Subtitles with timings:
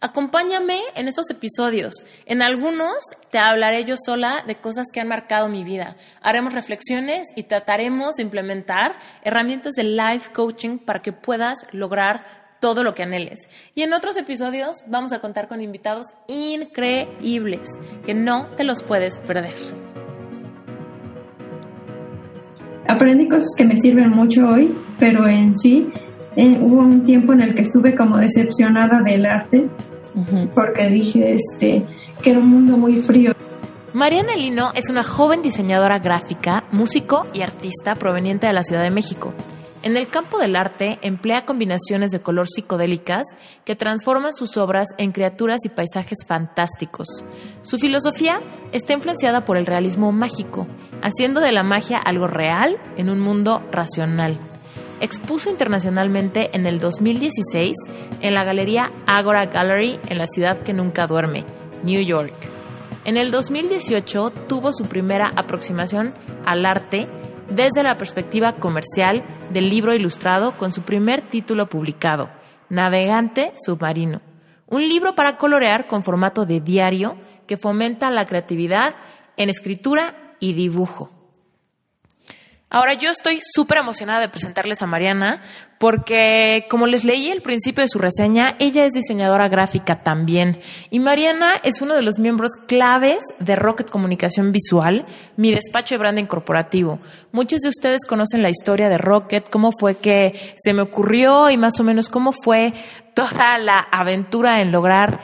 [0.00, 1.92] Acompáñame en estos episodios.
[2.24, 2.94] En algunos
[3.32, 5.96] te hablaré yo sola de cosas que han marcado mi vida.
[6.22, 12.24] Haremos reflexiones y trataremos de implementar herramientas de life coaching para que puedas lograr
[12.60, 13.48] todo lo que anheles.
[13.74, 17.68] Y en otros episodios vamos a contar con invitados increíbles
[18.06, 19.56] que no te los puedes perder.
[22.86, 25.92] Aprendí cosas que me sirven mucho hoy, pero en sí
[26.36, 29.68] eh, hubo un tiempo en el que estuve como decepcionada del arte
[30.54, 31.84] porque dije este
[32.22, 33.32] que era un mundo muy frío.
[33.92, 38.90] Mariana Lino es una joven diseñadora gráfica, músico y artista proveniente de la Ciudad de
[38.90, 39.32] México.
[39.82, 43.22] En el campo del arte emplea combinaciones de color psicodélicas
[43.64, 47.06] que transforman sus obras en criaturas y paisajes fantásticos.
[47.62, 48.40] Su filosofía
[48.72, 50.66] está influenciada por el realismo mágico,
[51.00, 54.38] haciendo de la magia algo real en un mundo racional
[55.00, 57.74] expuso internacionalmente en el 2016
[58.20, 61.44] en la Galería Agora Gallery en la ciudad que nunca duerme,
[61.82, 62.32] New York.
[63.04, 67.08] En el 2018 tuvo su primera aproximación al arte
[67.48, 72.28] desde la perspectiva comercial del libro ilustrado con su primer título publicado,
[72.68, 74.20] Navegante Submarino,
[74.66, 78.94] un libro para colorear con formato de diario que fomenta la creatividad
[79.36, 81.17] en escritura y dibujo.
[82.70, 85.40] Ahora yo estoy súper emocionada de presentarles a Mariana
[85.78, 91.00] porque como les leí al principio de su reseña, ella es diseñadora gráfica también y
[91.00, 96.26] Mariana es uno de los miembros claves de Rocket Comunicación Visual, mi despacho de branding
[96.26, 96.98] corporativo.
[97.32, 101.56] Muchos de ustedes conocen la historia de Rocket, cómo fue que se me ocurrió y
[101.56, 102.74] más o menos cómo fue
[103.14, 105.20] toda la aventura en lograr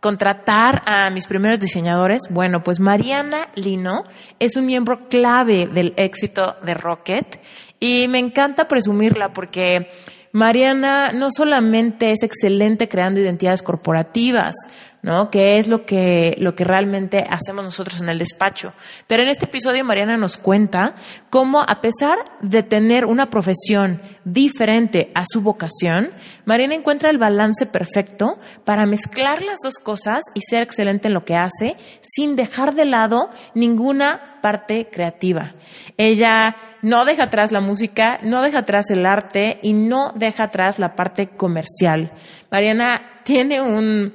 [0.00, 4.04] contratar a mis primeros diseñadores, bueno, pues Mariana Lino
[4.38, 7.40] es un miembro clave del éxito de Rocket
[7.80, 9.88] y me encanta presumirla porque
[10.32, 14.54] Mariana no solamente es excelente creando identidades corporativas,
[15.02, 15.30] ¿no?
[15.30, 18.72] Que es lo que, lo que realmente hacemos nosotros en el despacho.
[19.06, 20.94] Pero en este episodio Mariana nos cuenta
[21.30, 26.10] cómo, a pesar de tener una profesión diferente a su vocación,
[26.44, 31.24] Mariana encuentra el balance perfecto para mezclar las dos cosas y ser excelente en lo
[31.24, 35.54] que hace sin dejar de lado ninguna parte creativa.
[35.96, 40.78] Ella no deja atrás la música, no deja atrás el arte y no deja atrás
[40.78, 42.12] la parte comercial.
[42.50, 44.14] Mariana tiene un,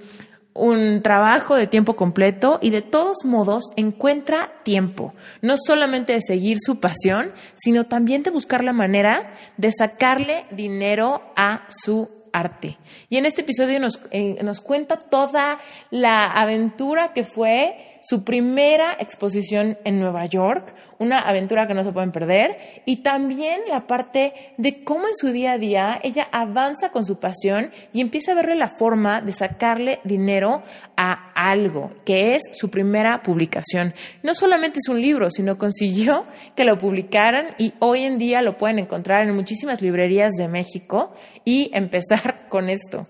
[0.53, 6.57] un trabajo de tiempo completo y de todos modos encuentra tiempo, no solamente de seguir
[6.59, 12.77] su pasión, sino también de buscar la manera de sacarle dinero a su arte.
[13.09, 15.59] Y en este episodio nos, eh, nos cuenta toda
[15.91, 21.93] la aventura que fue su primera exposición en Nueva York, una aventura que no se
[21.93, 26.91] pueden perder, y también la parte de cómo en su día a día ella avanza
[26.91, 30.63] con su pasión y empieza a verle la forma de sacarle dinero
[30.97, 33.93] a algo, que es su primera publicación.
[34.21, 36.25] No solamente es un libro, sino consiguió
[36.55, 41.13] que lo publicaran y hoy en día lo pueden encontrar en muchísimas librerías de México
[41.45, 43.07] y empezar con esto.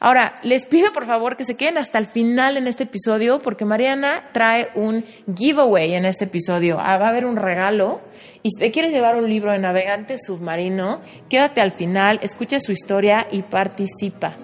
[0.00, 3.64] Ahora, les pido por favor que se queden hasta el final en este episodio porque
[3.64, 6.78] Mariana trae un giveaway en este episodio.
[6.80, 8.00] Ah, va a haber un regalo
[8.42, 12.72] y si te quieres llevar un libro de navegante submarino, quédate al final, escucha su
[12.72, 14.36] historia y participa.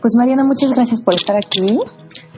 [0.00, 1.78] Pues Mariana, muchas gracias por estar aquí.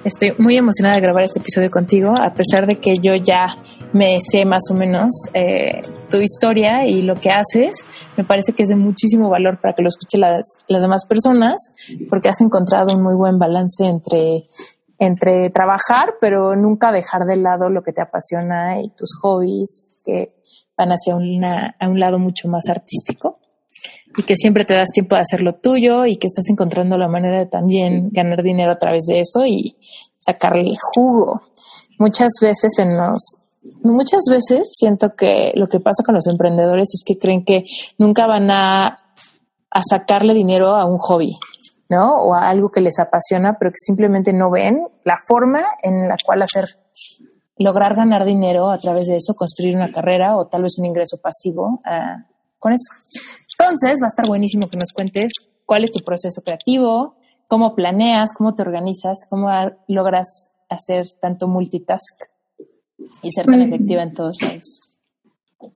[0.04, 3.56] Estoy muy emocionada de grabar este episodio contigo, a pesar de que yo ya
[3.92, 7.84] me sé más o menos eh, tu historia y lo que haces.
[8.16, 11.56] Me parece que es de muchísimo valor para que lo escuchen las, las demás personas,
[12.08, 14.46] porque has encontrado un muy buen balance entre,
[14.98, 20.34] entre trabajar, pero nunca dejar de lado lo que te apasiona y tus hobbies que
[20.76, 23.38] van hacia una, a un lado mucho más artístico
[24.16, 27.08] y que siempre te das tiempo de hacer lo tuyo y que estás encontrando la
[27.08, 29.76] manera de también ganar dinero a través de eso y
[30.18, 31.42] sacarle jugo.
[31.98, 33.49] Muchas veces en los
[33.82, 37.64] muchas veces siento que lo que pasa con los emprendedores es que creen que
[37.98, 38.96] nunca van a,
[39.88, 41.38] sacarle dinero a un hobby,
[41.88, 42.22] ¿no?
[42.22, 46.16] O a algo que les apasiona, pero que simplemente no ven la forma en la
[46.24, 46.64] cual hacer
[47.56, 51.18] lograr ganar dinero a través de eso, construir una carrera o tal vez un ingreso
[51.18, 52.20] pasivo uh,
[52.58, 52.90] con eso.
[53.58, 55.32] Entonces, va a estar buenísimo que nos cuentes
[55.66, 57.16] cuál es tu proceso creativo,
[57.46, 59.50] cómo planeas, cómo te organizas, cómo
[59.86, 62.29] logras hacer tanto multitask
[63.22, 64.80] y ser tan efectiva en todos lados.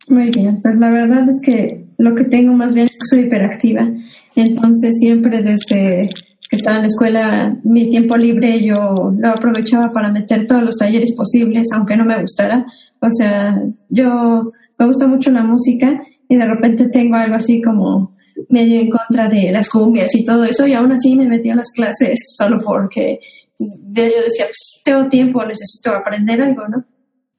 [0.08, 3.20] Muy bien, pues la verdad es que lo que tengo más bien es que soy
[3.26, 3.90] hiperactiva.
[4.34, 6.08] Entonces siempre desde
[6.48, 10.76] que estaba en la escuela, mi tiempo libre yo lo aprovechaba para meter todos los
[10.76, 12.66] talleres posibles, aunque no me gustara.
[13.00, 18.14] O sea, yo me gusta mucho la música y de repente tengo algo así como
[18.48, 21.56] medio en contra de las cumbias y todo eso y aún así me metí a
[21.56, 23.20] las clases solo porque
[23.58, 26.84] yo decía, pues tengo tiempo, necesito aprender algo, ¿no?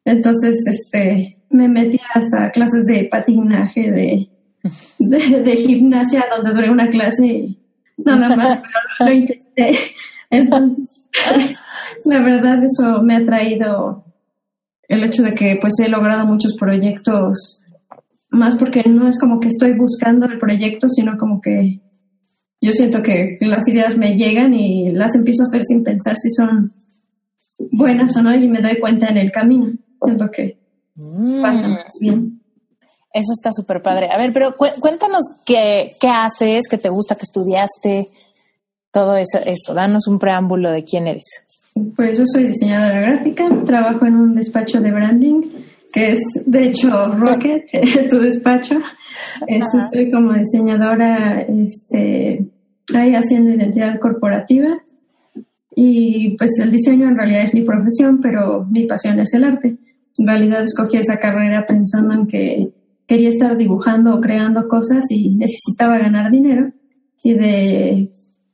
[0.05, 4.29] Entonces, este, me metí hasta clases de patinaje, de,
[4.99, 7.59] de, gimnasia, donde duré una clase y
[7.97, 8.61] nada más,
[8.97, 9.77] pero lo intenté.
[10.29, 10.87] Entonces,
[12.05, 14.05] la verdad, eso me ha traído
[14.87, 17.63] el hecho de que pues he logrado muchos proyectos,
[18.29, 21.81] más porque no es como que estoy buscando el proyecto, sino como que
[22.61, 26.29] yo siento que, las ideas me llegan y las empiezo a hacer sin pensar si
[26.31, 26.73] son
[27.71, 29.73] buenas o no y me doy cuenta en el camino.
[30.07, 30.57] Lo que
[30.95, 31.41] mm.
[31.41, 32.41] pasa más bien.
[33.13, 34.09] Eso está súper padre.
[34.11, 38.09] A ver, pero cuéntanos qué, qué haces, qué te gusta, qué estudiaste,
[38.91, 39.73] todo eso, eso.
[39.73, 41.25] Danos un preámbulo de quién eres.
[41.95, 45.41] Pues yo soy diseñadora gráfica, trabajo en un despacho de branding,
[45.91, 47.65] que es de hecho Rocket,
[48.09, 48.79] tu despacho.
[49.47, 52.45] estoy como diseñadora este,
[52.93, 54.77] ahí haciendo identidad corporativa.
[55.75, 59.77] Y pues el diseño en realidad es mi profesión, pero mi pasión es el arte.
[60.17, 62.69] En realidad escogí esa carrera pensando en que
[63.07, 66.71] quería estar dibujando o creando cosas y necesitaba ganar dinero.
[67.23, 68.11] Y de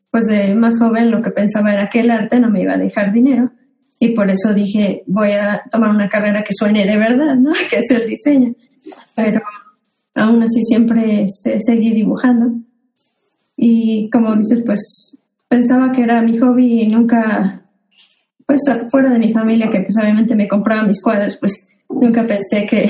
[0.10, 2.78] pues de más joven lo que pensaba era que el arte no me iba a
[2.78, 3.52] dejar dinero
[3.98, 7.52] y por eso dije voy a tomar una carrera que suene de verdad, ¿no?
[7.70, 8.54] Que es el diseño.
[9.16, 9.42] Pero
[10.16, 12.52] aún así siempre este, seguí dibujando
[13.64, 15.16] y como dices, pues
[15.48, 17.61] pensaba que era mi hobby y nunca,
[18.52, 22.66] pues fuera de mi familia que pues obviamente me compraba mis cuadros, pues nunca pensé
[22.66, 22.90] que,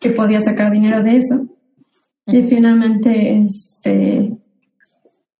[0.00, 1.46] que podía sacar dinero de eso.
[2.26, 4.32] Y finalmente, este,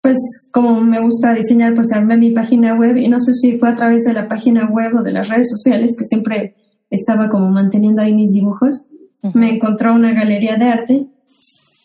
[0.00, 0.18] pues
[0.50, 3.76] como me gusta diseñar, pues armé mi página web y no sé si fue a
[3.76, 6.56] través de la página web o de las redes sociales que siempre
[6.90, 8.88] estaba como manteniendo ahí mis dibujos.
[9.34, 11.06] Me encontró una galería de arte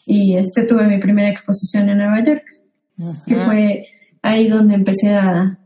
[0.07, 2.43] y este tuve mi primera exposición en Nueva York.
[3.27, 3.85] Y fue
[4.23, 5.59] ahí donde empecé a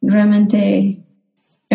[0.00, 1.02] realmente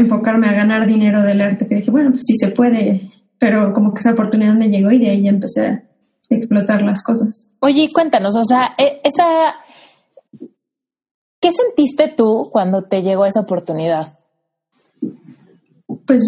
[0.01, 3.93] enfocarme a ganar dinero del arte, que dije, bueno, pues sí se puede, pero como
[3.93, 5.83] que esa oportunidad me llegó y de ahí ya empecé a
[6.29, 7.51] explotar las cosas.
[7.59, 9.55] Oye, cuéntanos, o sea, e, esa
[11.41, 14.19] ¿Qué sentiste tú cuando te llegó esa oportunidad?
[16.05, 16.21] Pues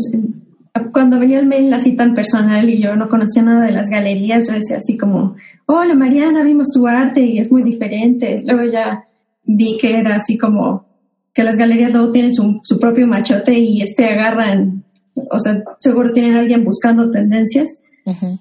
[0.92, 4.48] cuando venía el mail así tan personal y yo no conocía nada de las galerías,
[4.48, 5.36] yo decía así como,
[5.68, 8.38] hola Mariana, vimos tu arte y es muy diferente.
[8.44, 9.06] Luego ya
[9.44, 10.86] vi que era así como
[11.34, 14.84] que las galerías luego tienen su, propio machote y este agarran,
[15.16, 17.82] o sea, seguro tienen a alguien buscando tendencias.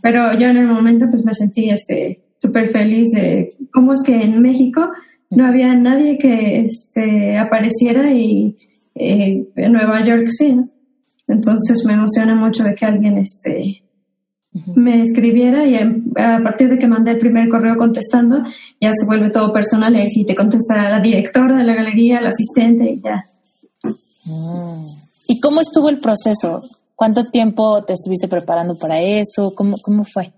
[0.02, 4.20] Pero yo en el momento pues me sentí este súper feliz de cómo es que
[4.20, 4.90] en México
[5.30, 8.56] no había nadie que este, apareciera y
[8.96, 10.56] eh, en Nueva York sí.
[11.28, 13.84] Entonces me emociona mucho de que alguien este,
[14.74, 18.42] me escribiera y a partir de que mandé el primer correo contestando,
[18.80, 22.90] ya se vuelve todo personal y te contesta la directora de la galería, el asistente
[22.90, 23.24] y ya.
[24.26, 24.84] Mm.
[25.28, 26.60] ¿Y cómo estuvo el proceso?
[26.94, 29.52] ¿Cuánto tiempo te estuviste preparando para eso?
[29.56, 30.32] ¿Cómo, cómo fue?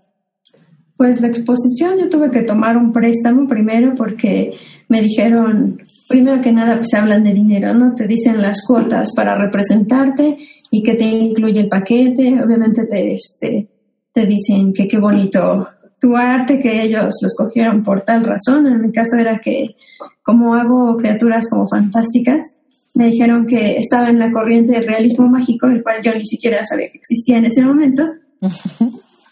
[0.97, 4.53] Pues la exposición yo tuve que tomar un préstamo primero porque
[4.87, 7.93] me dijeron, primero que nada, pues hablan de dinero, ¿no?
[7.93, 10.37] Te dicen las cuotas para representarte
[10.71, 12.41] y que te incluye el paquete.
[12.41, 13.67] Obviamente te, este,
[14.15, 15.67] te dicen que qué bonito
[15.99, 18.65] tu arte, que ellos lo escogieron por tal razón.
[18.65, 19.75] En mi caso era que
[20.23, 22.55] como hago criaturas como fantásticas,
[22.93, 26.63] me dijeron que estaba en la corriente del realismo mágico, el cual yo ni siquiera
[26.63, 28.05] sabía que existía en ese momento,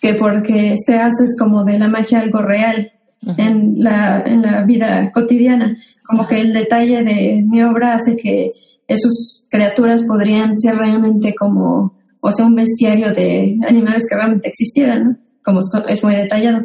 [0.02, 2.92] que porque se hace como de la magia algo real
[3.38, 5.78] en, la, en la vida cotidiana.
[6.06, 8.50] Como que el detalle de mi obra hace que
[8.86, 11.94] esas criaturas podrían ser realmente como,
[12.25, 16.62] o sea, un bestiario de animales que realmente existieran, Como es muy detallado.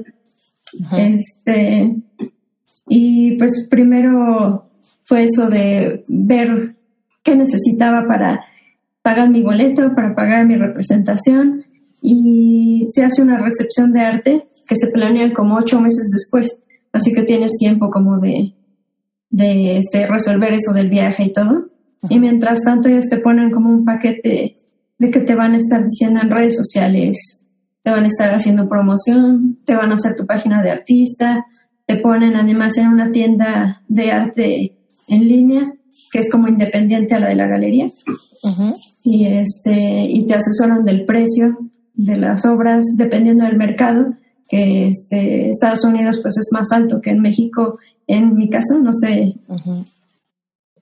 [0.96, 1.96] Este,
[2.86, 4.70] y pues primero
[5.02, 6.76] fue eso de ver
[7.24, 8.40] qué necesitaba para
[9.02, 11.64] pagar mi boleto, para pagar mi representación
[12.00, 16.60] y se hace una recepción de arte que se planean como ocho meses después,
[16.92, 18.54] así que tienes tiempo como de,
[19.30, 21.66] de este, resolver eso del viaje y todo.
[22.08, 24.58] Y mientras tanto ellos te ponen como un paquete
[24.98, 27.42] de que te van a estar diciendo en redes sociales,
[27.82, 31.46] te van a estar haciendo promoción, te van a hacer tu página de artista,
[31.86, 34.76] te ponen además en una tienda de arte
[35.08, 35.72] en línea
[36.10, 37.90] que es como independiente a la de la galería.
[39.04, 41.58] Y este, y te asesoran del precio
[41.94, 44.14] de las obras dependiendo del mercado,
[44.48, 48.92] que este, Estados Unidos pues es más alto que en México, en mi caso, no
[48.92, 49.34] sé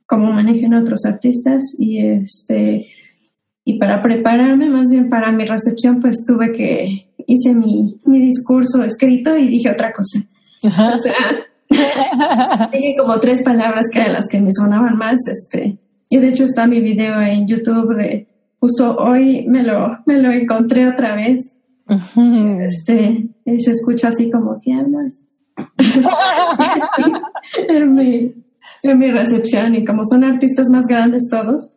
[0.06, 2.86] cómo manejen otros artistas y este
[3.68, 8.84] y para prepararme más bien para mi recepción pues tuve que hice mi, mi discurso
[8.84, 10.20] escrito y dije otra cosa.
[10.62, 16.16] O sea, dije como tres palabras que eran las que me sonaban más, este, y
[16.16, 18.28] de hecho está mi video en YouTube de
[18.60, 21.56] justo hoy me lo, me lo encontré otra vez.
[21.88, 25.26] Este, y se escucha así como, ¿qué hablas?
[27.68, 28.32] en, mi,
[28.84, 31.72] en mi recepción, y como son artistas más grandes todos,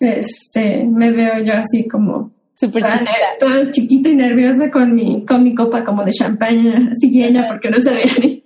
[0.00, 3.10] este, me veo yo así como Súper chiquita.
[3.40, 7.68] Toda chiquita y nerviosa con mi, con mi copa como de champaña así llena porque
[7.68, 8.44] no sabía ni,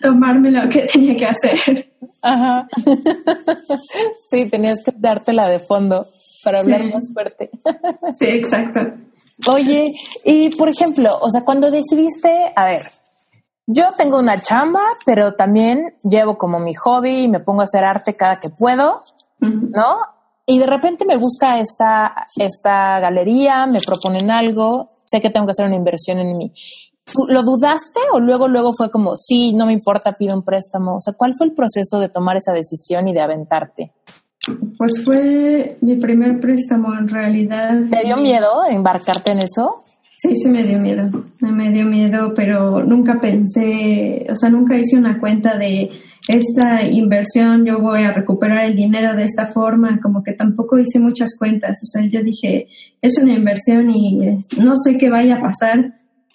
[0.00, 1.92] tomarme lo que tenía que hacer.
[2.22, 2.66] Ajá.
[4.30, 6.06] sí, tenías que dártela de fondo
[6.44, 7.50] para hablar más fuerte.
[8.18, 8.80] sí, exacto.
[9.48, 9.90] Oye,
[10.24, 12.82] y por ejemplo, o sea, cuando decidiste, a ver,
[13.66, 17.84] yo tengo una chamba, pero también llevo como mi hobby y me pongo a hacer
[17.84, 19.02] arte cada que puedo,
[19.42, 19.96] ¿no?
[20.46, 25.52] Y de repente me busca esta, esta galería, me proponen algo, sé que tengo que
[25.52, 26.52] hacer una inversión en mí.
[27.28, 30.96] ¿Lo dudaste o luego, luego fue como, sí, no me importa, pido un préstamo?
[30.96, 33.92] O sea, ¿cuál fue el proceso de tomar esa decisión y de aventarte?
[34.76, 37.74] Pues fue mi primer préstamo en realidad.
[37.90, 39.84] ¿Te dio miedo embarcarte en eso?
[40.18, 44.96] Sí, sí me dio miedo, me dio miedo, pero nunca pensé, o sea, nunca hice
[44.96, 45.90] una cuenta de
[46.28, 51.00] esta inversión, yo voy a recuperar el dinero de esta forma, como que tampoco hice
[51.00, 52.68] muchas cuentas, o sea, yo dije,
[53.00, 54.18] es una inversión y
[54.58, 55.84] no sé qué vaya a pasar,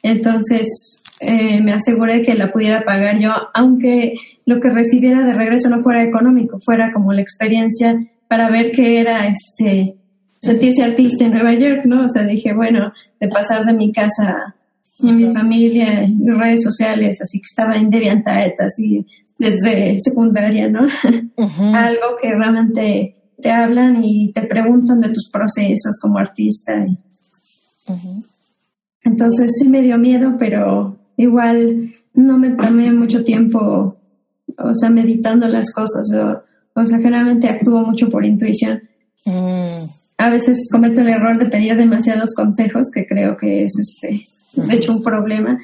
[0.03, 4.15] entonces eh, me aseguré que la pudiera pagar yo, aunque
[4.46, 9.00] lo que recibiera de regreso no fuera económico, fuera como la experiencia para ver qué
[9.00, 9.96] era este
[10.41, 12.06] sentirse artista en Nueva York, ¿no?
[12.06, 14.56] O sea, dije, bueno, de pasar de mi casa
[15.00, 19.06] y mi familia y redes sociales, así que estaba en DeviantArt, así
[19.38, 20.82] desde secundaria, ¿no?
[21.74, 26.74] Algo que realmente te hablan y te preguntan de tus procesos como artista.
[29.03, 33.98] Entonces sí me dio miedo, pero igual no me tomé mucho tiempo,
[34.58, 36.08] o sea, meditando las cosas.
[36.75, 38.82] O, sea, generalmente actúo mucho por intuición.
[39.25, 39.86] Mm.
[40.17, 44.25] A veces cometo el error de pedir demasiados consejos, que creo que es, este,
[44.67, 45.60] de hecho, un problema,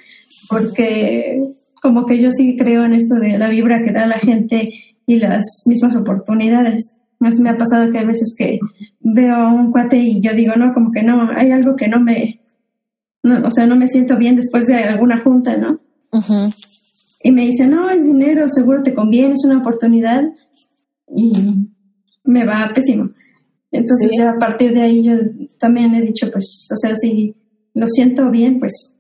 [0.48, 1.42] porque
[1.84, 4.72] como que yo sí creo en esto de la vibra que da la gente
[5.06, 6.98] y las mismas oportunidades.
[7.20, 8.58] me ha pasado que hay veces que
[9.02, 12.00] veo a un cuate y yo digo, no, como que no, hay algo que no
[12.00, 12.40] me,
[13.22, 15.82] o sea, no me siento bien después de alguna junta, ¿no?
[17.22, 20.24] Y me dice, no, es dinero, seguro te conviene, es una oportunidad.
[21.10, 21.34] Y
[22.24, 23.10] me va pésimo.
[23.72, 25.16] Entonces ya a partir de ahí yo
[25.60, 27.36] también he dicho, pues, o sea, si
[27.74, 28.93] lo siento bien, pues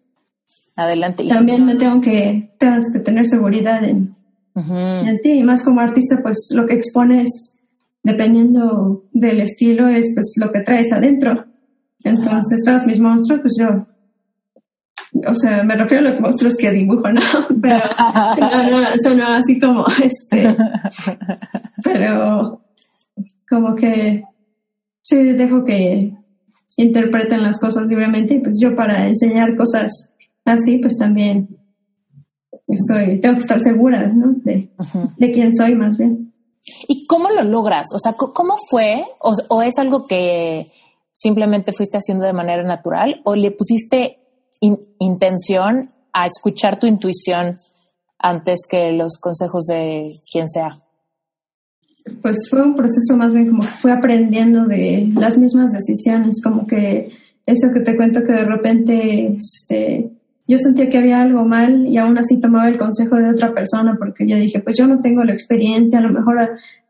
[0.75, 1.27] Adelante.
[1.27, 4.15] También me tengo que, que tener seguridad en,
[5.21, 5.31] ti.
[5.31, 7.57] Y más como artista, pues lo que expones,
[8.03, 11.45] dependiendo del estilo, es pues lo que traes adentro.
[12.03, 13.87] Entonces, todos mis monstruos, pues yo
[15.27, 17.21] o sea, me refiero a los monstruos que dibujo, ¿no?
[17.61, 17.79] Pero
[18.39, 20.55] no, no, son así como este.
[21.83, 22.61] Pero
[23.47, 24.23] como que
[25.01, 26.13] sí dejo que
[26.77, 30.12] interpreten las cosas libremente y pues yo para enseñar cosas
[30.45, 31.57] así, pues también
[32.67, 34.35] estoy, tengo que estar segura, ¿no?
[34.43, 34.69] De,
[35.17, 36.33] de quién soy más bien.
[36.88, 37.88] ¿Y cómo lo logras?
[37.93, 39.03] O sea, ¿cómo fue?
[39.19, 40.67] O, es algo que
[41.12, 43.21] simplemente fuiste haciendo de manera natural?
[43.25, 44.19] ¿O le pusiste
[45.00, 47.57] intención a escuchar tu intuición
[48.17, 50.79] antes que los consejos de quien sea?
[52.21, 56.65] Pues fue un proceso más bien como que fue aprendiendo de las mismas decisiones, como
[56.65, 57.12] que
[57.45, 60.12] eso que te cuento que de repente este,
[60.47, 63.95] yo sentía que había algo mal y aún así tomaba el consejo de otra persona
[63.97, 66.39] porque yo dije, pues yo no tengo la experiencia, a lo mejor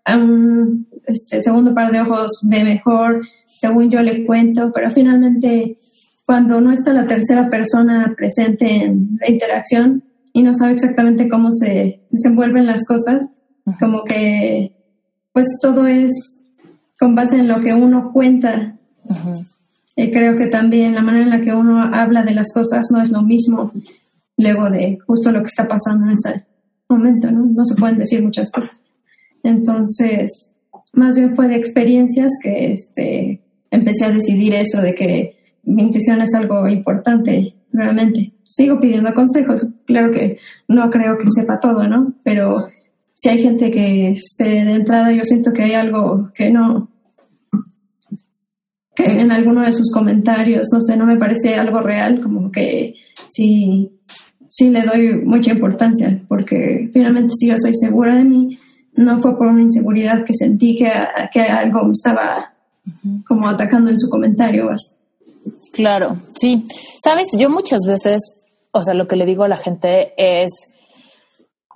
[0.06, 5.78] a, un este, segundo par de ojos ve mejor, según yo le cuento, pero finalmente
[6.26, 11.52] cuando no está la tercera persona presente en la interacción y no sabe exactamente cómo
[11.52, 13.28] se desenvuelven las cosas,
[13.80, 14.76] como que
[15.32, 16.12] pues todo es
[17.00, 18.78] con base en lo que uno cuenta.
[19.96, 23.02] Y creo que también la manera en la que uno habla de las cosas no
[23.02, 23.72] es lo mismo
[24.38, 26.46] luego de justo lo que está pasando en ese
[26.90, 27.46] momento, ¿no?
[27.46, 28.80] No se pueden decir muchas cosas.
[29.44, 30.56] Entonces,
[30.94, 36.22] más bien fue de experiencias que este, empecé a decidir eso, de que mi intuición
[36.22, 38.32] es algo importante, realmente.
[38.44, 42.14] Sigo pidiendo consejos, claro que no creo que sepa todo, ¿no?
[42.24, 42.68] Pero
[43.14, 46.90] si hay gente que este, de entrada yo siento que hay algo que no,
[48.96, 52.96] que en alguno de sus comentarios, no sé, no me parece algo real, como que
[53.32, 53.92] sí,
[54.50, 58.60] sí le doy mucha importancia, porque finalmente si yo soy segura de mí,
[58.96, 60.92] no fue por una inseguridad que sentí que,
[61.32, 62.54] que algo me estaba
[63.28, 64.70] como atacando en su comentario.
[65.72, 66.66] Claro, sí.
[67.04, 70.70] Sabes, yo muchas veces, o sea, lo que le digo a la gente es,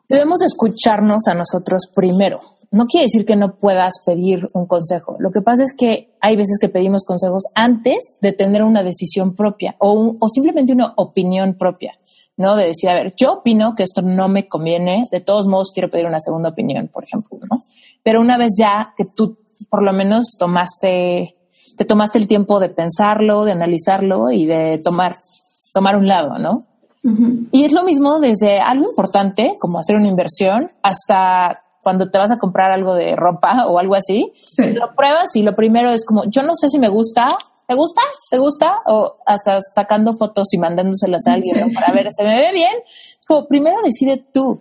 [0.07, 2.56] debemos escucharnos a nosotros primero.
[2.71, 5.15] No quiere decir que no puedas pedir un consejo.
[5.19, 9.35] Lo que pasa es que hay veces que pedimos consejos antes de tener una decisión
[9.35, 11.93] propia o, o simplemente una opinión propia.
[12.35, 12.55] ¿no?
[12.55, 15.89] De decir, a ver, yo opino que esto no me conviene, de todos modos quiero
[15.89, 17.63] pedir una segunda opinión, por ejemplo, ¿no?
[18.03, 21.35] Pero una vez ya que tú por lo menos tomaste,
[21.77, 25.15] te tomaste el tiempo de pensarlo, de analizarlo y de tomar,
[25.73, 26.63] tomar un lado, ¿no?
[27.53, 32.33] Y es lo mismo desde algo importante, como hacer una inversión, hasta cuando te vas
[32.33, 36.25] a comprar algo de ropa o algo así, lo pruebas y lo primero es como,
[36.25, 37.29] yo no sé si me gusta,
[37.65, 38.01] ¿te gusta?
[38.29, 38.79] ¿Te gusta?
[38.87, 42.73] O hasta sacando fotos y mandándoselas a alguien para ver, ¿se me ve bien?
[43.25, 44.59] Como primero decide tú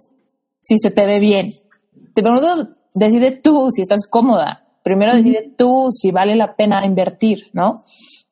[0.61, 1.53] si se te ve bien.
[2.15, 4.65] Te pregunto, decide tú si estás cómoda.
[4.85, 7.83] Primero decide tú si vale la pena invertir, ¿no?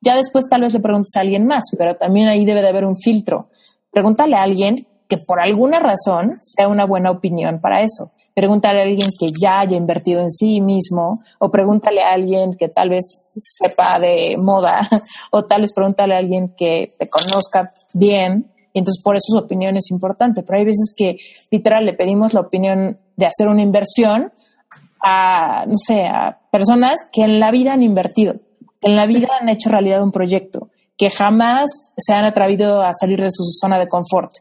[0.03, 2.85] Ya después tal vez le preguntes a alguien más, pero también ahí debe de haber
[2.85, 3.49] un filtro.
[3.91, 8.13] Pregúntale a alguien que por alguna razón sea una buena opinión para eso.
[8.35, 12.69] Pregúntale a alguien que ya haya invertido en sí mismo o pregúntale a alguien que
[12.69, 13.05] tal vez
[13.41, 14.89] sepa de moda
[15.31, 19.39] o tal vez pregúntale a alguien que te conozca bien y entonces por eso su
[19.39, 20.43] opinión es importante.
[20.43, 21.19] Pero hay veces que
[21.51, 24.33] literal le pedimos la opinión de hacer una inversión
[25.01, 28.35] a, no sé, a personas que en la vida han invertido,
[28.81, 32.93] que en la vida han hecho realidad un proyecto, que jamás se han atrevido a
[32.99, 34.33] salir de su zona de confort.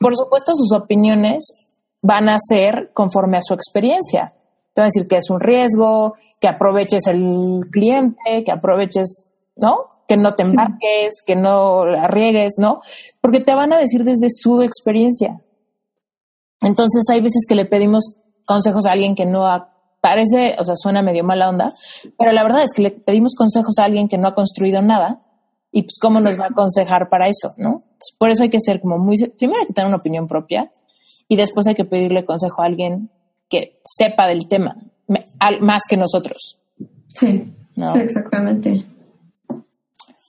[0.00, 1.65] Por supuesto, sus opiniones
[2.06, 4.32] van a ser conforme a su experiencia.
[4.72, 9.76] Te van a decir que es un riesgo, que aproveches el cliente, que aproveches, ¿no?
[10.06, 12.80] Que no te embarques, que no arriesgues, ¿no?
[13.20, 15.40] Porque te van a decir desde su experiencia.
[16.60, 18.16] Entonces hay veces que le pedimos
[18.46, 21.74] consejos a alguien que no ha, parece, o sea, suena medio mala onda,
[22.16, 25.22] pero la verdad es que le pedimos consejos a alguien que no ha construido nada
[25.72, 27.82] y pues cómo nos va a aconsejar para eso, ¿no?
[28.18, 30.70] por eso hay que ser como muy, primero hay que tener una opinión propia
[31.28, 33.10] y después hay que pedirle consejo a alguien
[33.48, 34.76] que sepa del tema,
[35.60, 36.58] más que nosotros.
[37.08, 38.86] Sí, sí exactamente.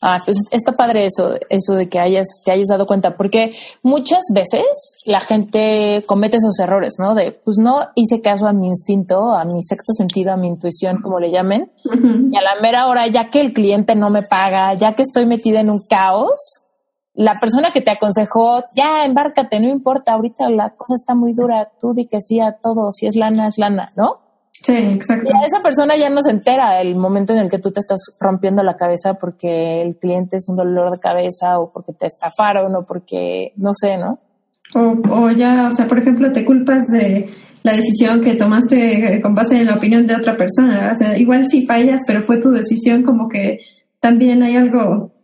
[0.02, 4.22] Ah, pues está padre eso, eso de que hayas, te hayas dado cuenta, porque muchas
[4.32, 4.64] veces
[5.08, 7.16] la gente comete esos errores, ¿no?
[7.16, 11.02] De, pues no hice caso a mi instinto, a mi sexto sentido, a mi intuición,
[11.02, 14.76] como le llamen, y a la mera hora, ya que el cliente no me paga,
[14.76, 16.62] ya que estoy metida en un caos,
[17.18, 21.68] la persona que te aconsejó, ya embárcate, no importa, ahorita la cosa está muy dura,
[21.82, 24.20] tú di que sí a todo, si es lana, es lana, ¿no?
[24.52, 25.28] Sí, exacto.
[25.28, 28.00] Y esa persona ya no se entera el momento en el que tú te estás
[28.20, 32.76] rompiendo la cabeza porque el cliente es un dolor de cabeza o porque te estafaron
[32.76, 34.20] o porque, no sé, ¿no?
[34.76, 37.30] O, o ya, o sea, por ejemplo, te culpas de
[37.64, 40.92] la decisión que tomaste con base en la opinión de otra persona.
[40.92, 43.58] O sea, igual si fallas, pero fue tu decisión, como que
[44.00, 45.17] también hay algo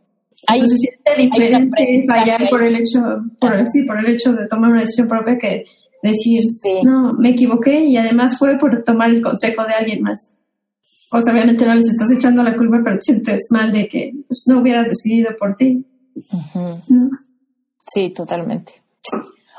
[0.47, 2.99] hay, se siente diferente fallar por el hecho,
[3.39, 5.65] por, sí, por el hecho de tomar una decisión propia que
[6.01, 6.43] decir,
[6.83, 10.35] no, me equivoqué y además fue por tomar el consejo de alguien más.
[11.09, 14.43] Pues obviamente no les estás echando la culpa, pero te sientes mal de que pues,
[14.47, 15.85] no hubieras decidido por ti.
[17.93, 18.73] Sí, totalmente.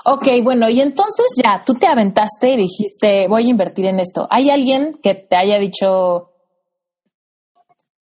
[0.07, 4.27] Ok, bueno, y entonces ya, tú te aventaste y dijiste, voy a invertir en esto.
[4.31, 6.33] ¿Hay alguien que te haya dicho,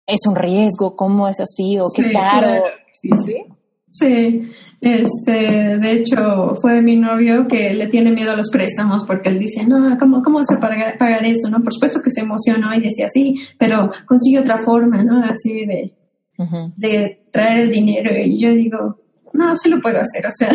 [0.10, 2.64] es un riesgo, cómo es así o qué caro.
[3.02, 3.10] Sí,
[3.92, 4.52] sí.
[4.82, 9.40] Este, de hecho, fue mi novio que le tiene miedo a los préstamos porque él
[9.40, 11.50] dice, no, ¿cómo, cómo se paga, pagar eso?
[11.50, 11.62] ¿no?
[11.62, 15.24] Por supuesto que se emocionó y decía, sí, pero consigue otra forma, ¿no?
[15.24, 15.94] Así de,
[16.78, 18.10] de traer el dinero.
[18.24, 19.02] Y yo digo,
[19.34, 20.52] no, sí lo puedo hacer, o sea,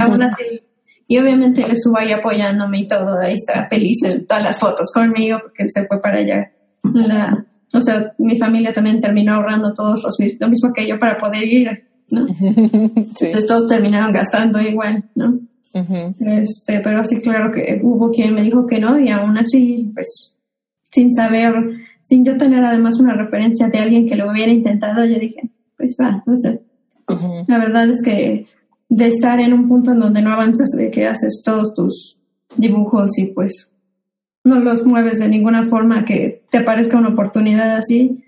[0.00, 0.62] aún así.
[1.06, 4.90] Y obviamente él estuvo ahí apoyándome y todo, ahí está feliz en todas las fotos
[4.94, 6.52] conmigo porque él se fue para allá.
[6.84, 11.18] La, o sea, mi familia también terminó ahorrando todos los, lo mismo que yo para
[11.18, 12.26] poder ir, ¿no?
[12.40, 15.40] Entonces todos terminaron gastando igual, ¿no?
[15.74, 20.36] este, pero sí, claro que hubo quien me dijo que no y aún así, pues,
[20.90, 21.54] sin saber,
[22.02, 25.96] sin yo tener además una referencia de alguien que lo hubiera intentado, yo dije, pues
[26.00, 26.60] va, no sé.
[27.48, 28.46] La verdad es que
[28.88, 32.18] de estar en un punto en donde no avanzas, de que haces todos tus
[32.56, 33.71] dibujos y pues
[34.44, 38.24] no los mueves de ninguna forma que te parezca una oportunidad así,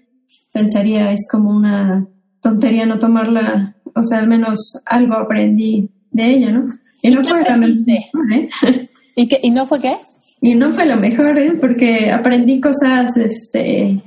[0.53, 2.07] pensaría es como una
[2.41, 6.69] tontería no tomarla, o sea, al menos algo aprendí de ella, ¿no?
[7.03, 7.41] Y, no fue.
[7.41, 8.49] ¿eh?
[9.17, 9.95] ¿Y, qué, ¿Y no fue qué?
[10.41, 11.53] Y no fue lo mejor, ¿eh?
[11.61, 14.03] porque aprendí cosas, este,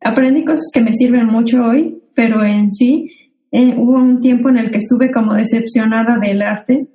[0.00, 3.10] aprendí cosas que me sirven mucho hoy, pero en sí
[3.52, 6.86] eh, hubo un tiempo en el que estuve como decepcionada del arte,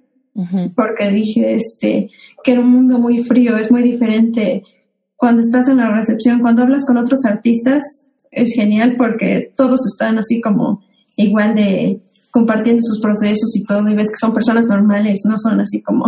[0.75, 2.09] porque dije, este,
[2.43, 4.63] que era un mundo muy frío, es muy diferente
[5.17, 7.83] cuando estás en la recepción, cuando hablas con otros artistas,
[8.31, 10.83] es genial porque todos están así como
[11.15, 15.59] igual de compartiendo sus procesos y todo, y ves que son personas normales, no son
[15.59, 16.05] así como,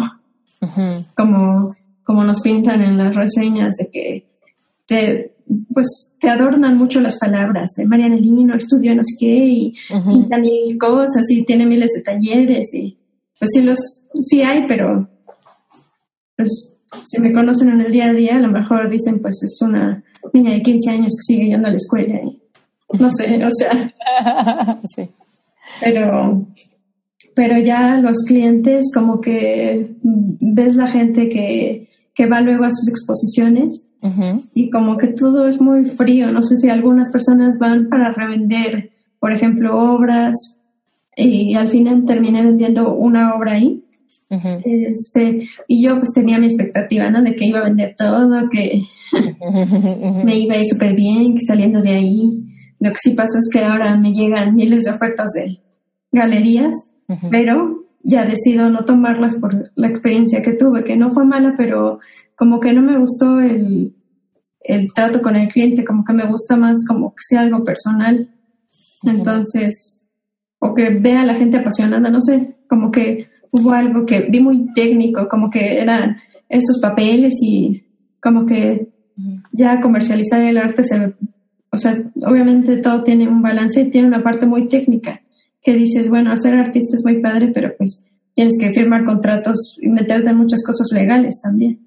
[1.15, 1.69] como,
[2.03, 4.27] como nos pintan en las reseñas de que
[4.85, 5.33] te,
[5.73, 7.71] pues te adornan mucho las palabras.
[7.79, 9.73] Eh, Mariana Lino estudió no sé qué y
[10.05, 12.95] pintan mil cosas y tiene miles de talleres y
[13.39, 13.79] pues sí los,
[14.21, 15.09] sí hay, pero
[16.39, 19.61] pues si me conocen en el día a día, a lo mejor dicen pues es
[19.61, 20.01] una
[20.33, 22.39] niña de 15 años que sigue yendo a la escuela y
[22.97, 23.93] no sé, o sea.
[24.95, 25.09] sí.
[25.81, 26.47] Pero,
[27.35, 32.89] pero ya los clientes, como que ves la gente que, que va luego a sus
[32.89, 33.85] exposiciones
[34.53, 36.29] y como que todo es muy frío.
[36.29, 40.57] No sé si algunas personas van para revender, por ejemplo, obras
[41.17, 43.83] y al final terminé vendiendo una obra ahí.
[44.29, 47.21] Este, y yo pues tenía mi expectativa, ¿no?
[47.21, 48.81] De que iba a vender todo, que
[50.23, 52.43] me iba a ir súper bien, que saliendo de ahí.
[52.79, 55.59] Lo que sí pasó es que ahora me llegan miles de ofertas de
[56.11, 56.91] galerías,
[57.31, 61.99] pero ya decido no tomarlas por la experiencia que tuve, que no fue mala, pero
[62.35, 63.95] como que no me gustó el,
[64.61, 68.29] el trato con el cliente, como que me gusta más como que sea algo personal.
[69.03, 70.05] Entonces,
[70.59, 74.39] o que vea a la gente apasionada, no sé, como que hubo algo que vi
[74.39, 77.83] muy técnico, como que eran estos papeles y
[78.21, 78.89] como que
[79.51, 81.13] ya comercializar el arte se
[81.71, 85.21] o sea, obviamente todo tiene un balance y tiene una parte muy técnica
[85.61, 89.87] que dices, bueno, hacer artista es muy padre, pero pues tienes que firmar contratos y
[89.87, 91.79] meterte en muchas cosas legales también,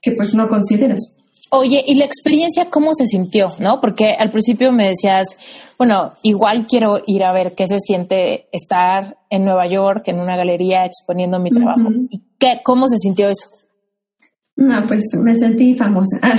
[0.00, 1.18] que pues no consideras.
[1.52, 3.48] Oye, ¿y la experiencia cómo se sintió?
[3.60, 3.80] ¿No?
[3.80, 5.36] Porque al principio me decías,
[5.76, 10.36] bueno, igual quiero ir a ver qué se siente estar en Nueva York, en una
[10.36, 11.90] galería, exponiendo mi trabajo.
[12.08, 13.48] ¿Y qué, cómo se sintió eso?
[14.54, 16.20] No, pues me sentí famosa.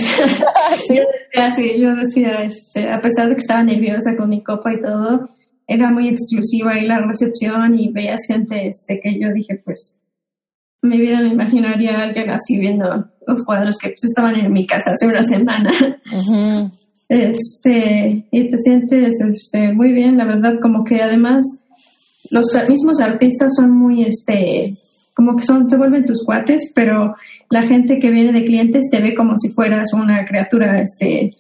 [0.88, 4.72] Yo decía, sí, yo decía, este, a pesar de que estaba nerviosa con mi copa
[4.74, 5.30] y todo,
[5.68, 10.01] era muy exclusiva y la recepción y veías gente este, que yo dije, pues,
[10.82, 14.66] mi vida me imaginaría a alguien así viendo los cuadros que pues, estaban en mi
[14.66, 15.72] casa hace una semana.
[17.08, 21.46] Este, y te sientes este, muy bien, la verdad, como que además
[22.30, 24.74] los mismos artistas son muy, este,
[25.14, 27.14] como que son, se vuelven tus cuates, pero
[27.50, 31.32] la gente que viene de clientes te ve como si fueras una criatura este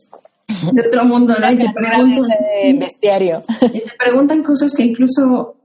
[0.73, 1.49] de otro mundo, ¿no?
[1.49, 3.41] Y te preguntan bestiario.
[3.73, 5.55] Y te preguntan cosas que incluso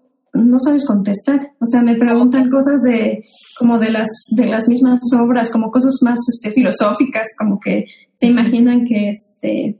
[0.45, 1.53] no sabes contestar.
[1.61, 3.25] O sea, me preguntan cosas de
[3.59, 8.27] como de las de las mismas obras, como cosas más este, filosóficas, como que se
[8.27, 9.79] imaginan que este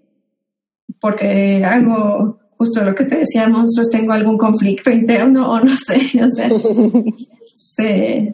[1.01, 5.97] porque hago justo lo que te decía, monstruos, tengo algún conflicto interno o no sé,
[6.21, 6.49] o sea,
[7.55, 8.33] este,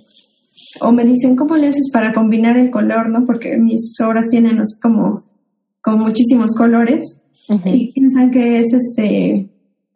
[0.80, 3.08] o me dicen, ¿cómo le haces para combinar el color?
[3.08, 3.24] ¿no?
[3.26, 5.22] Porque mis obras tienen como,
[5.80, 7.22] como muchísimos colores
[7.64, 9.48] y piensan que es este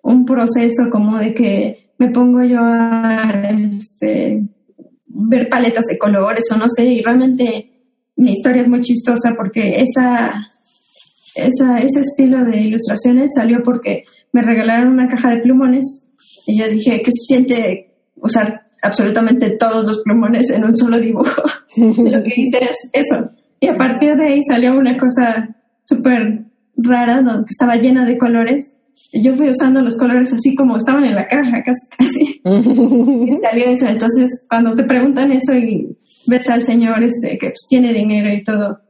[0.03, 4.43] un proceso como de que me pongo yo a este,
[5.07, 7.71] ver paletas de colores o no sé, y realmente
[8.17, 10.33] mi historia es muy chistosa porque esa,
[11.35, 16.07] ese estilo de ilustraciones salió porque me regalaron una caja de plumones
[16.47, 21.43] y yo dije, ¿qué se siente usar absolutamente todos los plumones en un solo dibujo.
[21.77, 23.31] lo que hice es eso.
[23.61, 26.45] Y a partir de ahí salió una cosa súper
[26.77, 28.76] rara, que estaba llena de colores.
[29.13, 32.41] Yo fui usando los colores así como estaban en la caja, casi, casi.
[32.45, 33.87] y salió eso.
[33.87, 38.43] Entonces, cuando te preguntan eso y ves al señor este que pues, tiene dinero y
[38.43, 38.81] todo,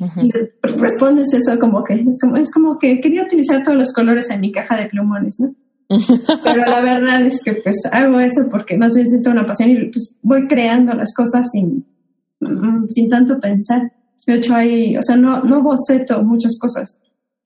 [0.00, 0.30] y
[0.76, 4.40] respondes eso como que es como es como que quería utilizar todos los colores en
[4.40, 5.54] mi caja de plumones, ¿no?
[6.42, 9.90] Pero la verdad es que pues hago eso porque más bien siento una pasión y
[9.90, 11.86] pues voy creando las cosas sin,
[12.40, 13.92] mm, sin tanto pensar.
[14.26, 16.98] De hecho, hay, o sea, no, no boceto muchas cosas.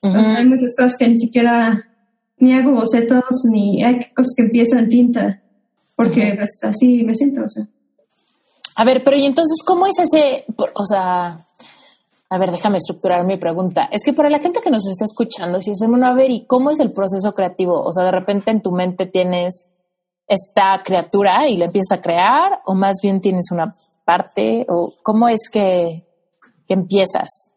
[0.03, 1.88] hay muchas cosas que ni siquiera,
[2.41, 5.43] ni hago bocetos, ni hay cosas que empiezo en tinta,
[5.97, 7.67] porque pues, así me siento, o sea.
[8.77, 11.39] A ver, pero y entonces, ¿cómo es ese, o sea,
[12.31, 13.89] a ver, déjame estructurar mi pregunta.
[13.91, 16.45] Es que para la gente que nos está escuchando, si es bueno, a ver, ¿y
[16.47, 17.81] cómo es el proceso creativo?
[17.83, 19.71] O sea, de repente en tu mente tienes
[20.27, 23.73] esta criatura y la empiezas a crear, o más bien tienes una
[24.05, 26.05] parte, o cómo es que,
[26.69, 27.51] empiezas?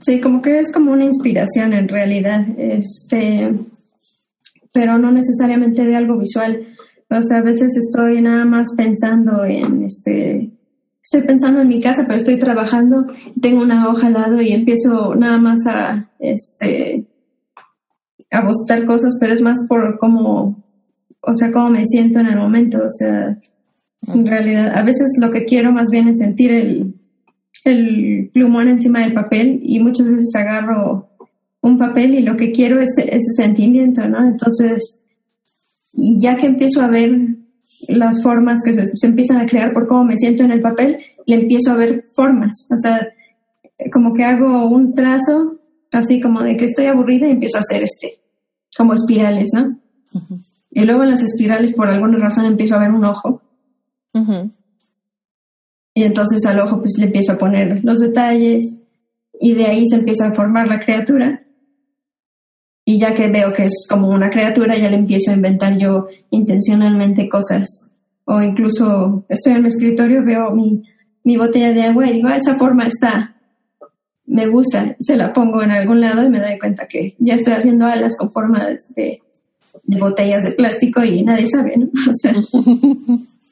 [0.00, 3.52] Sí, como que es como una inspiración en realidad, este,
[4.76, 6.68] pero no necesariamente de algo visual.
[7.08, 10.50] O sea, a veces estoy nada más pensando en este
[11.02, 13.06] estoy pensando en mi casa, pero estoy trabajando,
[13.40, 17.06] tengo una hoja al lado y empiezo nada más a, este,
[18.30, 20.62] a buscar cosas, pero es más por cómo,
[21.20, 23.38] o sea, cómo me siento en el momento, o sea,
[24.12, 26.94] en realidad, a veces lo que quiero más bien es sentir el,
[27.64, 31.15] el plumón encima del papel y muchas veces agarro
[31.66, 34.26] un papel y lo que quiero es ese sentimiento, ¿no?
[34.26, 35.02] Entonces,
[35.92, 37.36] y ya que empiezo a ver
[37.88, 41.36] las formas que se, empiezan a crear por cómo me siento en el papel, le
[41.36, 43.08] empiezo a ver formas, o sea,
[43.92, 45.58] como que hago un trazo,
[45.92, 48.20] así como de que estoy aburrida y empiezo a hacer este,
[48.76, 49.78] como espirales, ¿no?
[50.70, 53.42] Y luego en las espirales, por alguna razón, empiezo a ver un ojo.
[55.94, 58.82] Y entonces al ojo pues le empiezo a poner los detalles
[59.40, 61.45] y de ahí se empieza a formar la criatura.
[62.86, 66.06] Y ya que veo que es como una criatura, ya le empiezo a inventar yo
[66.30, 67.92] intencionalmente cosas.
[68.24, 70.82] O incluso estoy en mi escritorio, veo mi,
[71.24, 73.36] mi botella de agua y digo, ah, esa forma está,
[74.24, 77.54] me gusta, se la pongo en algún lado y me doy cuenta que ya estoy
[77.54, 79.20] haciendo alas con formas de,
[79.82, 81.86] de botellas de plástico y nadie sabe, ¿no?
[82.08, 82.34] O sea,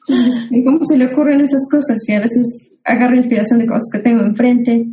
[0.51, 1.97] ¿Y cómo se le ocurren esas cosas?
[2.07, 4.87] Y a veces agarro inspiración de cosas que tengo enfrente.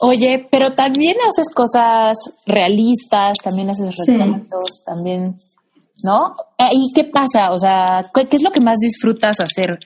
[0.00, 5.36] Oye, pero también haces cosas realistas, también haces retratos, también,
[6.02, 6.34] ¿no?
[6.58, 7.52] Eh, ¿Y qué pasa?
[7.52, 9.78] O sea, ¿qué es lo que más disfrutas hacer?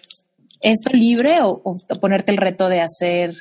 [0.60, 1.62] ¿Esto libre o,
[2.00, 3.34] ponerte el reto de hacer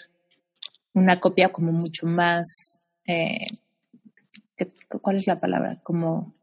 [0.94, 3.48] una copia como mucho más, eh,
[5.02, 5.80] ¿cuál es la palabra?
[5.84, 6.34] Como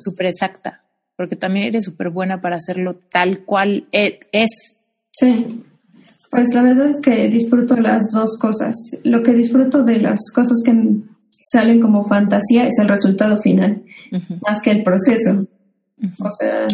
[0.00, 0.86] súper exacta
[1.16, 4.76] porque también eres súper buena para hacerlo tal cual e, es.
[5.10, 5.64] Sí,
[6.30, 8.74] pues la verdad es que disfruto las dos cosas.
[9.04, 10.72] Lo que disfruto de las cosas que
[11.30, 13.82] salen como fantasía es el resultado final,
[14.46, 15.46] más que el proceso.
[16.18, 16.66] O sea,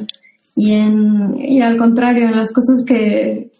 [0.54, 3.50] y, en, y al contrario, en las cosas que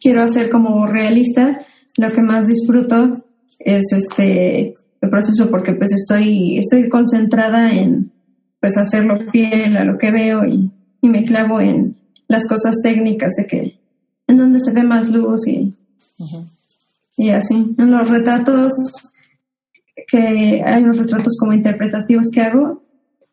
[0.00, 1.56] quiero hacer como realistas,
[1.96, 3.12] lo que más disfruto
[3.58, 8.12] es este el proceso porque pues estoy, estoy concentrada en,
[8.60, 13.46] pues hacerlo fiel a lo que veo y, me clavo en las cosas técnicas de
[13.46, 13.77] que
[14.28, 15.76] en donde se ve más luz y,
[17.16, 17.74] y así.
[17.76, 18.72] En los retratos,
[20.06, 22.84] que hay unos retratos como interpretativos que hago,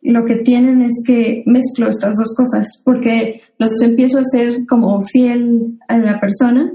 [0.02, 5.02] lo que tienen es que mezclo estas dos cosas, porque los empiezo a hacer como
[5.02, 6.74] fiel a la persona,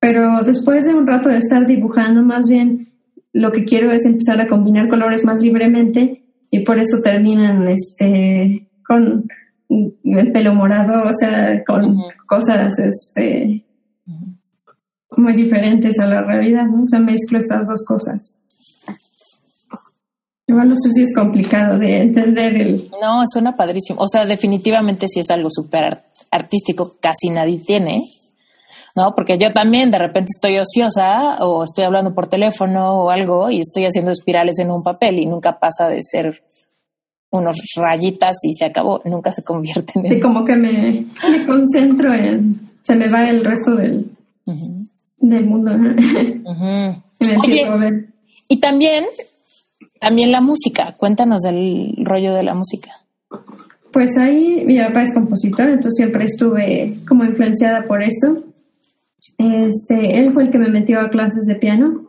[0.00, 2.88] pero después de un rato de estar dibujando, más bien
[3.32, 8.68] lo que quiero es empezar a combinar colores más libremente y por eso terminan este
[8.86, 9.28] con
[10.04, 13.64] el pelo morado, o sea, con cosas este
[15.16, 16.82] muy diferentes a la realidad, ¿no?
[16.82, 18.36] O sea, mezclo estas dos cosas.
[20.46, 22.90] Igual no sé si es complicado de entender el...
[23.00, 24.02] No, suena padrísimo.
[24.02, 28.00] O sea, definitivamente sí es algo súper artístico, casi nadie tiene.
[28.96, 29.14] ¿no?
[29.14, 33.58] Porque yo también de repente estoy ociosa o estoy hablando por teléfono o algo y
[33.58, 36.42] estoy haciendo espirales en un papel y nunca pasa de ser
[37.34, 41.06] unos rayitas y se acabó, nunca se convierte en Sí, como que me,
[41.46, 44.06] concentro en, se me va el resto del,
[45.18, 45.72] del mundo.
[45.76, 48.06] y me empiezo a ver.
[48.46, 49.04] Y también,
[50.00, 52.92] también la música, cuéntanos del rollo de la música.
[53.92, 58.44] Pues ahí mi papá es compositor, entonces siempre estuve como influenciada por esto.
[59.38, 62.06] Este, él fue el que me metió a clases de piano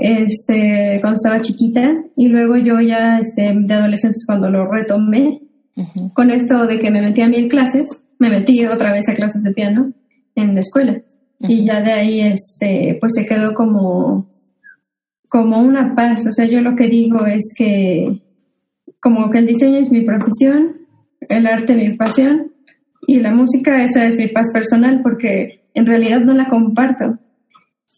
[0.00, 5.42] este, cuando estaba chiquita y luego yo ya este, de adolescentes cuando lo retomé
[6.12, 9.42] con esto de que me metí a mil clases, me metí otra vez a clases
[9.44, 9.92] de piano
[10.34, 11.02] en la escuela.
[11.40, 14.28] Y ya de ahí este, pues se quedó como,
[15.28, 18.22] como una paz, o sea, yo lo que digo es que
[19.00, 20.78] como que el diseño es mi profesión,
[21.28, 22.52] el arte mi pasión
[23.06, 27.18] y la música esa es mi paz personal porque en realidad no la comparto.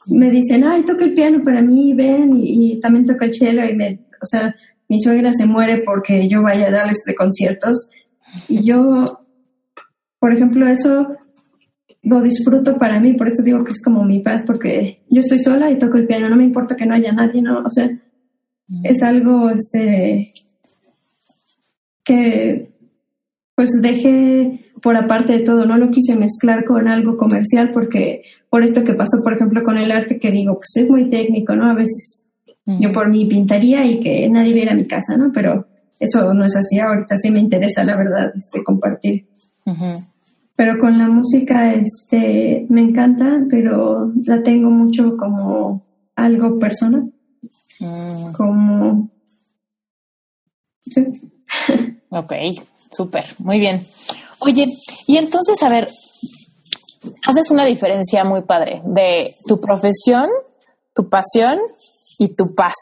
[0.06, 3.74] Me dicen, ay, toca el piano para mí, ven, y, también toca el cello, y
[3.74, 4.54] me, o sea,
[4.88, 7.90] mi suegra se muere porque yo vaya a darles de conciertos.
[8.48, 9.04] Y yo,
[10.18, 11.16] por ejemplo, eso
[12.02, 15.38] lo disfruto para mí, por eso digo que es como mi paz, porque yo estoy
[15.38, 17.60] sola y toco el piano, no me importa que no haya nadie, ¿no?
[17.60, 17.90] O sea,
[18.68, 18.86] mm.
[18.86, 20.32] es algo, este,
[22.02, 22.70] que
[23.60, 28.64] pues dejé por aparte de todo, no lo quise mezclar con algo comercial porque por
[28.64, 31.68] esto que pasó, por ejemplo, con el arte que digo, pues es muy técnico, ¿no?
[31.68, 32.26] A veces
[32.64, 35.30] yo por mi pintaría y que nadie viera mi casa, ¿no?
[35.34, 35.66] Pero
[35.98, 39.26] eso no es así, ahorita sí me interesa, la verdad, este, compartir.
[40.56, 45.84] Pero con la música, este, me encanta, pero la tengo mucho como
[46.16, 47.12] algo personal.
[47.78, 48.32] Mm.
[48.32, 49.10] Como...
[50.80, 51.04] Sí.
[52.08, 52.32] ok,
[52.90, 53.86] súper, muy bien.
[54.40, 54.66] Oye,
[55.06, 55.88] y entonces, a ver,
[57.26, 60.28] haces una diferencia muy padre de tu profesión,
[60.94, 61.58] tu pasión
[62.18, 62.74] y tu paz,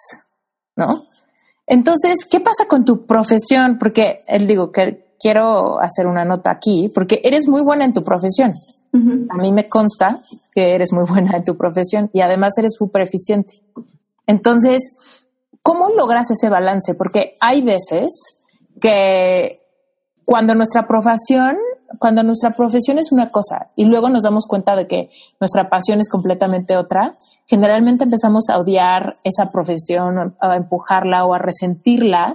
[0.76, 1.02] ¿no?
[1.66, 3.78] Entonces, ¿qué pasa con tu profesión?
[3.78, 8.02] Porque él digo que quiero hacer una nota aquí, porque eres muy buena en tu
[8.02, 8.52] profesión.
[9.30, 10.18] A mí me consta
[10.54, 13.62] que eres muy buena en tu profesión y además eres súper eficiente.
[14.26, 14.80] Entonces,
[15.62, 16.94] ¿cómo logras ese balance?
[16.94, 18.38] Porque hay veces
[18.80, 19.60] que
[20.28, 21.56] cuando nuestra profesión,
[21.98, 25.08] cuando nuestra profesión es una cosa y luego nos damos cuenta de que
[25.40, 27.14] nuestra pasión es completamente otra,
[27.46, 32.34] generalmente empezamos a odiar esa profesión, a empujarla o a resentirla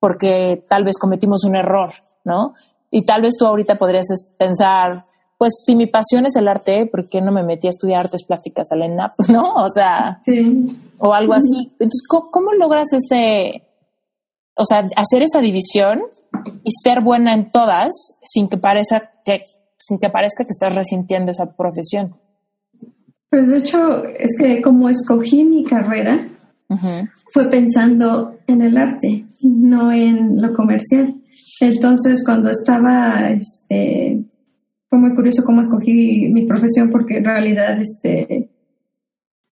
[0.00, 1.90] porque tal vez cometimos un error,
[2.24, 2.54] ¿no?
[2.90, 4.06] Y tal vez tú ahorita podrías
[4.36, 5.04] pensar,
[5.38, 8.24] pues si mi pasión es el arte, ¿por qué no me metí a estudiar artes
[8.24, 9.54] plásticas al ENAP, no?
[9.54, 10.20] O sea,
[10.98, 11.68] o algo así.
[11.74, 13.62] Entonces, ¿cómo, logras ese,
[14.56, 16.02] o sea, hacer esa división
[16.64, 17.90] y ser buena en todas
[18.24, 19.42] sin que parezca que,
[19.78, 22.16] sin que parezca que estás resintiendo esa profesión?
[23.30, 26.28] Pues de hecho, es que como escogí mi carrera,
[27.32, 31.14] fue pensando en el arte, no en lo comercial.
[31.60, 34.24] Entonces, cuando estaba, este,
[34.88, 38.50] fue muy curioso cómo escogí mi profesión, porque en realidad, este,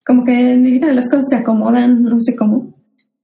[0.06, 2.74] como que en mi vida las cosas se acomodan, no sé cómo,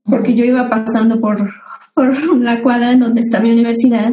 [0.04, 1.50] porque yo iba pasando por,
[1.94, 4.12] por la cuadra en donde está mi universidad,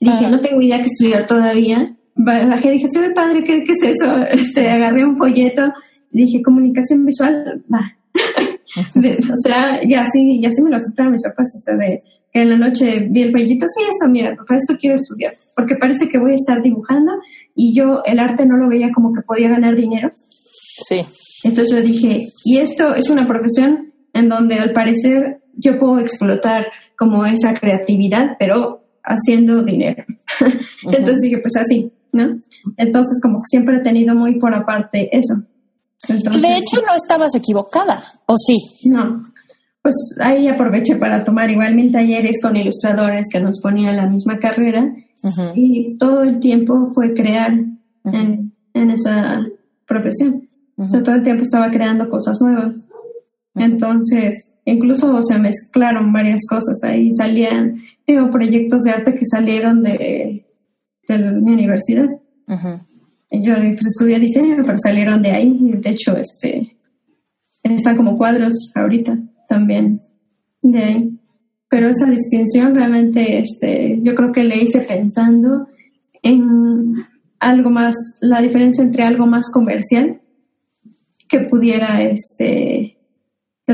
[0.00, 3.82] dije, no tengo idea que estudiar todavía, bajé, dije, se ve padre, ¿qué, ¿qué, es
[3.82, 4.16] eso?
[4.30, 5.62] Este, agarré un folleto,
[6.10, 7.96] dije, comunicación visual, va.
[8.96, 12.42] o sea, ya sí, ya sí me lo aceptaron mis papás, o sea, de que
[12.42, 16.08] en la noche vi el folletito, sí, esto, mira, papá, esto quiero estudiar, porque parece
[16.08, 17.12] que voy a estar dibujando
[17.54, 20.10] y yo el arte no lo veía como que podía ganar dinero.
[20.14, 21.02] Sí.
[21.44, 26.66] Entonces yo dije, y esto es una profesión en donde al parecer yo puedo explotar
[26.96, 30.04] como esa creatividad, pero haciendo dinero.
[30.84, 32.38] Entonces dije, pues así, ¿no?
[32.76, 35.42] Entonces como siempre he tenido muy por aparte eso.
[36.08, 38.56] de hecho no estabas equivocada, ¿o sí?
[38.88, 39.22] No,
[39.82, 44.38] pues ahí aproveché para tomar igual mil talleres con ilustradores que nos ponían la misma
[44.38, 44.94] carrera
[45.54, 47.52] y todo el tiempo fue crear
[48.04, 49.40] en, en, esa
[49.86, 50.48] profesión.
[50.76, 52.88] O sea, todo el tiempo estaba creando cosas nuevas.
[53.54, 56.82] Entonces, incluso se mezclaron varias cosas.
[56.84, 60.46] Ahí salían, digo, proyectos de arte que salieron de,
[61.08, 62.08] de mi universidad.
[62.48, 65.58] Yo pues, estudié diseño, pero salieron de ahí.
[65.60, 66.76] Y de hecho, este,
[67.62, 70.02] están como cuadros ahorita también
[70.62, 71.18] de ahí.
[71.68, 75.68] Pero esa distinción realmente, este, yo creo que le hice pensando
[76.22, 76.94] en
[77.38, 80.20] algo más, la diferencia entre algo más comercial
[81.28, 82.98] que pudiera, este,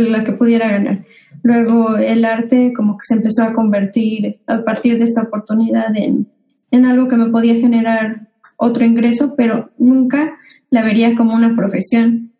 [0.00, 1.04] la que pudiera ganar.
[1.42, 6.26] Luego el arte como que se empezó a convertir a partir de esta oportunidad en,
[6.70, 10.36] en algo que me podía generar otro ingreso, pero nunca
[10.70, 12.32] la vería como una profesión.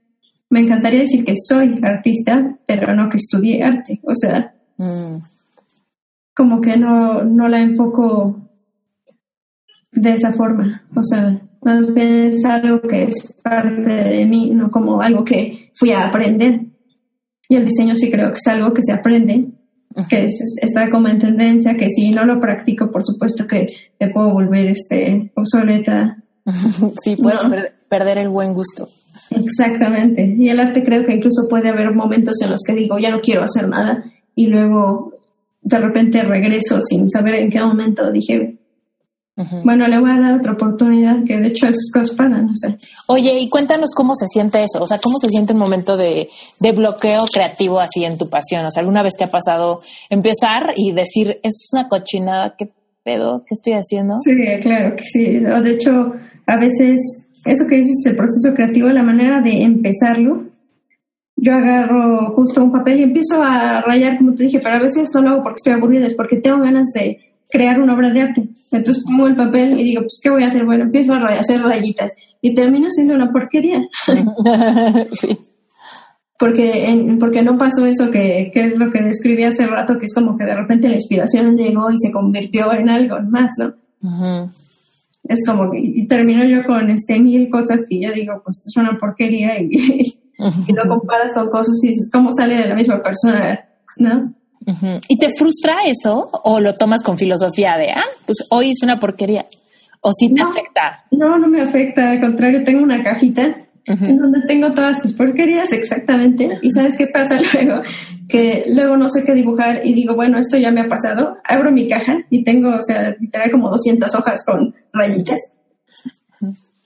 [0.51, 4.01] Me encantaría decir que soy artista, pero no que estudié arte.
[4.03, 5.17] O sea, mm.
[6.35, 8.41] como que no, no la enfoco
[9.93, 10.83] de esa forma.
[10.95, 15.71] O sea, más bien es algo que es parte de mí, no como algo que
[15.75, 16.63] fui a aprender.
[17.49, 19.47] Y el diseño sí creo que es algo que se aprende,
[20.09, 20.27] que
[20.63, 23.67] está como en tendencia, que si no lo practico, por supuesto que
[23.99, 26.19] me puedo volver este obsoleta.
[27.03, 27.41] sí, puedes
[27.89, 28.87] perder el buen gusto.
[29.31, 30.35] Exactamente.
[30.39, 33.21] Y el arte creo que incluso puede haber momentos en los que digo, ya no
[33.21, 35.15] quiero hacer nada, y luego
[35.63, 38.58] de repente regreso sin saber en qué momento dije,
[39.65, 42.77] bueno, le voy a dar otra oportunidad, que de hecho esas cosas pasan, no sé.
[43.07, 46.29] Oye, y cuéntanos cómo se siente eso, o sea, cómo se siente un momento de,
[46.59, 50.73] de bloqueo creativo así en tu pasión, o sea, ¿alguna vez te ha pasado empezar
[50.77, 52.71] y decir, es una cochinada, qué
[53.05, 54.17] pedo, qué estoy haciendo?
[54.25, 56.13] Sí, claro que sí, o de hecho,
[56.47, 60.49] a veces, eso que dices, el proceso creativo, la manera de empezarlo,
[61.41, 65.05] yo agarro justo un papel y empiezo a rayar, como te dije, pero a veces
[65.05, 68.21] esto lo hago porque estoy aburrida, es porque tengo ganas de crear una obra de
[68.21, 68.49] arte.
[68.71, 70.65] Entonces pongo el papel y digo, pues, ¿qué voy a hacer?
[70.65, 73.87] Bueno, empiezo a hacer rayitas y termino siendo una porquería.
[75.21, 75.39] sí.
[76.39, 80.15] Porque, porque no pasó eso que, que, es lo que describí hace rato, que es
[80.15, 83.75] como que de repente la inspiración llegó y se convirtió en algo más, ¿no?
[85.25, 88.77] Es como que y termino yo con este mil cosas que yo digo, pues es
[88.77, 89.69] una porquería y,
[90.67, 93.61] y lo comparas con cosas y dices, ¿cómo sale de la misma persona?
[93.97, 94.33] ¿No?
[95.09, 99.01] ¿Y te frustra eso o lo tomas con filosofía de, ah, pues hoy es una
[99.01, 99.47] porquería?
[100.01, 101.05] ¿O sí te afecta?
[101.11, 105.73] No, no me afecta, al contrario, tengo una cajita en donde tengo todas mis porquerías
[105.73, 106.59] exactamente.
[106.61, 107.83] ¿Y sabes qué pasa luego?
[108.29, 111.39] Que luego no sé qué dibujar y digo, bueno, esto ya me ha pasado.
[111.45, 115.41] Abro mi caja y tengo, o sea, literal como 200 hojas con rayitas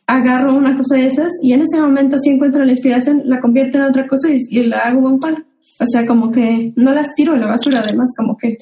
[0.07, 3.79] agarro una cosa de esas y en ese momento si encuentro la inspiración, la convierto
[3.79, 5.39] en otra cosa y, la hago un palo.
[5.81, 8.57] O sea, como que no las tiro a la basura, además, como que,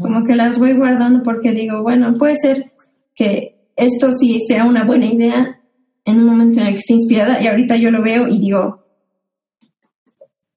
[0.00, 2.72] como que las voy guardando porque digo, bueno, puede ser
[3.14, 5.60] que esto sí sea una buena idea
[6.04, 8.84] en un momento en el que esté inspirada y ahorita yo lo veo y digo,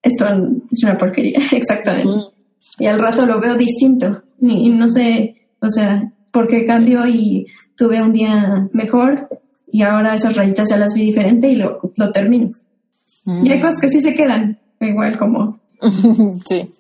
[0.02, 0.26] esto
[0.72, 2.36] es una porquería, exactamente.
[2.80, 7.48] Y al rato lo veo distinto y, no sé, o sea, por qué cambió y
[7.78, 9.30] tuve un día mejor
[9.72, 12.52] y ahora esas rayitas ya las vi diferente y lo, lo termino.
[13.26, 15.60] Y hay cosas que sí se quedan, igual como...
[16.48, 16.72] sí.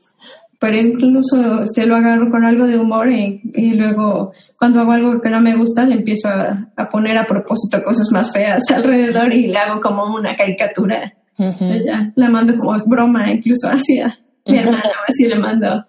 [0.59, 3.41] Pero incluso este, lo agarro con algo de humor y,
[3.75, 7.83] luego cuando hago algo que no me gusta le empiezo a, a, poner a propósito
[7.83, 11.13] cosas más feas alrededor y le hago como una caricatura.
[11.37, 14.17] ya la mando como broma incluso hacia
[14.47, 15.85] mi hermano, así le mando.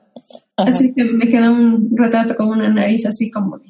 [0.57, 3.61] Así que me queda un retrato con una nariz así como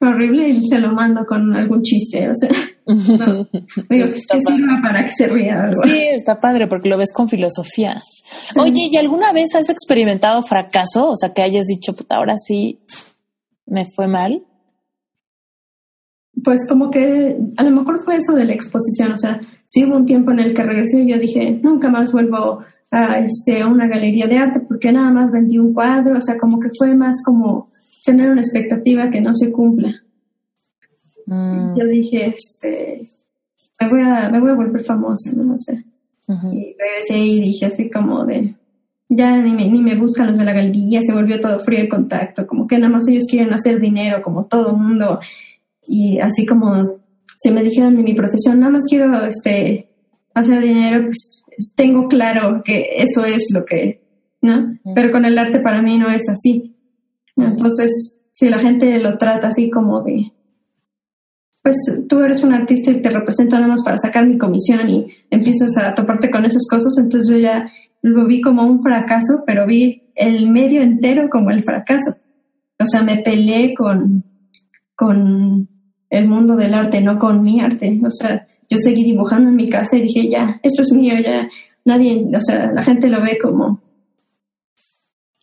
[0.00, 2.50] horrible y se lo mando con algún chiste, o sea,
[2.86, 3.48] digo
[3.88, 5.82] que, sirva para que se ría algo.
[5.84, 8.00] Sí, está padre porque lo ves con filosofía.
[8.56, 11.10] Oye, ¿y alguna vez has experimentado fracaso?
[11.10, 12.78] O sea, que hayas dicho, puta, ahora sí
[13.66, 14.44] me fue mal.
[16.44, 19.96] Pues como que a lo mejor fue eso de la exposición, o sea, sí hubo
[19.96, 22.60] un tiempo en el que regresé y yo dije, nunca más vuelvo
[22.92, 26.38] a, este, a una galería de arte porque nada más vendí un cuadro, o sea,
[26.38, 27.72] como que fue más como
[28.08, 30.02] tener una expectativa que no se cumpla.
[31.26, 31.76] Mm.
[31.76, 33.10] Yo dije, este,
[33.78, 35.84] me voy a, me voy a volver famosa, no sé.
[36.52, 38.54] Y regresé y dije así como de,
[39.08, 41.88] ya ni me, ni me buscan los de la galería, se volvió todo frío el
[41.88, 45.20] contacto, como que nada más ellos quieren hacer dinero, como todo el mundo.
[45.86, 46.98] Y así como
[47.38, 49.90] si me dijeran de mi profesión, nada más quiero este,
[50.34, 51.44] hacer dinero, pues
[51.76, 54.00] tengo claro que eso es lo que,
[54.40, 54.78] ¿no?
[54.94, 56.74] Pero con el arte para mí no es así.
[57.46, 60.32] Entonces, si la gente lo trata así como de,
[61.62, 61.76] pues
[62.08, 65.76] tú eres un artista y te represento nada más para sacar mi comisión y empiezas
[65.76, 67.70] a toparte con esas cosas, entonces yo ya
[68.02, 72.12] lo vi como un fracaso, pero vi el medio entero como el fracaso.
[72.78, 74.24] O sea, me peleé con,
[74.94, 75.68] con
[76.10, 78.00] el mundo del arte, no con mi arte.
[78.04, 81.48] O sea, yo seguí dibujando en mi casa y dije, ya, esto es mío, ya
[81.84, 83.82] nadie, o sea, la gente lo ve como,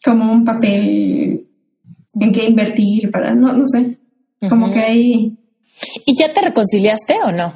[0.04, 1.45] como un papel
[2.20, 3.98] en qué invertir para, no, no sé,
[4.50, 5.38] como que ahí...
[6.06, 7.54] ¿Y ya te reconciliaste o no?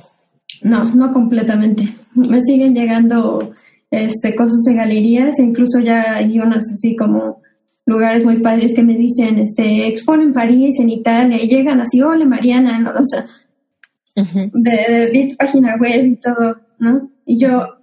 [0.62, 1.96] No, no completamente.
[2.14, 3.54] Me siguen llegando
[3.92, 7.42] este, cosas de galerías, e incluso ya hay unas así como
[7.86, 12.02] lugares muy padres que me dicen, este, exponen en París, en Italia, y llegan así,
[12.02, 12.92] hola Mariana, ¿no?
[12.92, 13.26] o sea,
[14.16, 17.10] de, de, página web y todo, ¿no?
[17.26, 17.80] Y yo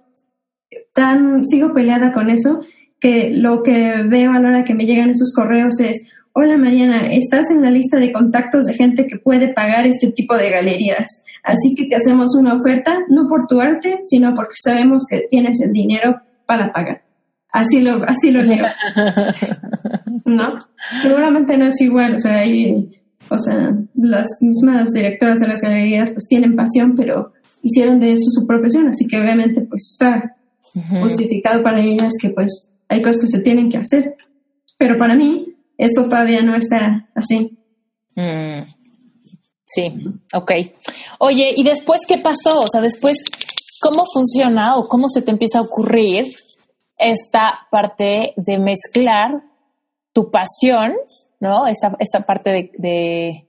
[0.93, 2.61] tan sigo peleada con eso
[2.99, 6.07] que lo que veo a la hora que me llegan esos correos es,
[6.39, 10.37] Hola Mariana, estás en la lista de contactos de gente que puede pagar este tipo
[10.37, 11.23] de galerías.
[11.41, 15.59] Así que te hacemos una oferta, no por tu arte, sino porque sabemos que tienes
[15.65, 17.01] el dinero para pagar.
[17.51, 18.67] Así lo, así lo leo.
[20.25, 20.53] ¿No?
[21.01, 22.43] Seguramente no es igual, o sea,
[23.29, 27.33] o sea, las mismas directoras de las galerías pues tienen pasión, pero
[27.63, 30.35] hicieron de eso su profesión, así que obviamente pues está
[31.01, 34.13] justificado para ellas que pues hay cosas que se tienen que hacer.
[34.77, 35.46] Pero para mí,
[35.77, 37.57] eso todavía no está así.
[38.15, 38.63] Mm,
[39.65, 39.93] sí,
[40.33, 40.51] ok.
[41.19, 42.59] Oye, ¿y después qué pasó?
[42.59, 43.17] O sea, después,
[43.79, 46.25] ¿cómo funciona o cómo se te empieza a ocurrir
[46.97, 49.43] esta parte de mezclar
[50.13, 50.93] tu pasión,
[51.39, 51.67] ¿no?
[51.67, 53.47] Esta, esta parte de,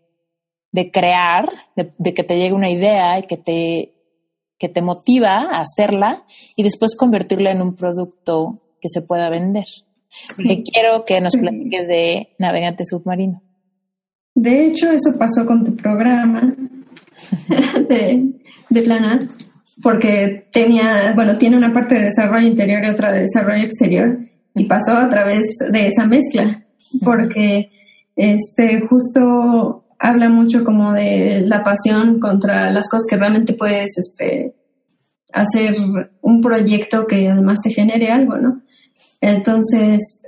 [0.70, 3.94] de, crear, de, que te llegue una idea y que te,
[4.58, 6.24] que te motiva a hacerla
[6.56, 9.64] y después convertirla en un producto que se pueda vender.
[10.38, 13.42] Le quiero que nos platiques de Navegante Submarino.
[14.34, 16.54] De hecho, eso pasó con tu programa
[17.88, 18.32] de,
[18.70, 19.30] de Planat,
[19.82, 24.18] porque tenía, bueno, tiene una parte de desarrollo interior y otra de desarrollo exterior,
[24.54, 26.64] y pasó a través de esa mezcla,
[27.04, 27.68] porque
[28.16, 34.54] este justo habla mucho como de la pasión contra las cosas que realmente puedes este,
[35.32, 35.74] hacer
[36.20, 38.62] un proyecto que además te genere algo, ¿no?
[39.20, 40.22] Entonces,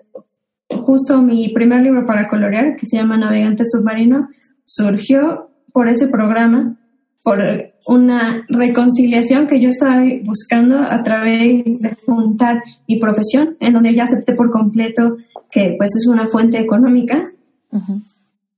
[0.69, 4.29] justo mi primer libro para colorear, que se llama Navegante Submarino,
[4.65, 6.77] surgió por ese programa,
[7.23, 7.39] por
[7.87, 14.05] una reconciliación que yo estaba buscando a través de juntar mi profesión, en donde ya
[14.05, 15.17] acepté por completo
[15.51, 17.23] que pues es una fuente económica,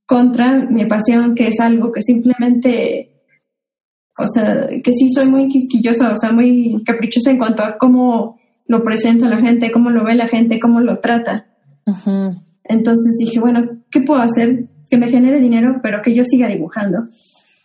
[0.06, 3.10] contra mi pasión, que es algo que simplemente,
[4.18, 8.38] o sea, que sí soy muy quisquillosa, o sea, muy caprichosa en cuanto a cómo
[8.66, 11.46] lo presento a la gente, cómo lo ve la gente, cómo lo trata.
[12.64, 17.08] Entonces dije, bueno, ¿qué puedo hacer que me genere dinero, pero que yo siga dibujando?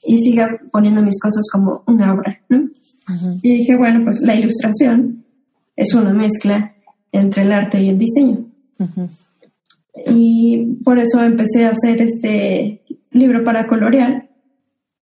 [0.07, 2.69] y siga poniendo mis cosas como una obra, ¿no?
[3.41, 5.23] Y dije, bueno, pues la ilustración
[5.75, 6.73] es una mezcla
[7.11, 8.47] entre el arte y el diseño.
[10.07, 12.81] Y por eso empecé a hacer este
[13.11, 14.29] libro para colorear,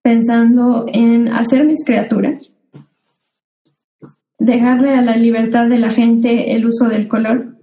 [0.02, 2.52] pensando en hacer mis criaturas,
[4.46, 7.56] dejarle a la libertad de la gente el uso del color.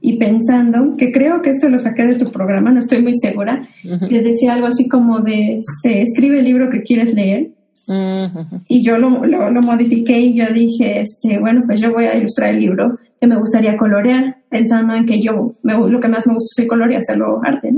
[0.00, 3.66] Y pensando, que creo que esto lo saqué de tu programa, no estoy muy segura,
[4.08, 7.50] que decía algo así como de, este, escribe el libro que quieres leer.
[8.68, 12.50] Y yo lo, lo, modifiqué y yo dije, este, bueno, pues yo voy a ilustrar
[12.50, 16.48] el libro que me gustaría colorear, pensando en que yo, lo que más me gusta
[16.56, 17.74] es el color y hacerlo arte.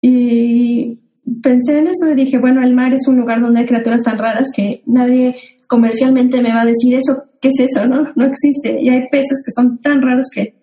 [0.00, 0.98] Y
[1.42, 4.18] pensé en eso y dije, bueno, el mar es un lugar donde hay criaturas tan
[4.18, 5.36] raras que nadie
[5.72, 7.86] comercialmente me va a decir eso, ¿qué es eso?
[7.86, 8.78] No, no existe.
[8.78, 10.54] Y hay peces que son tan raros que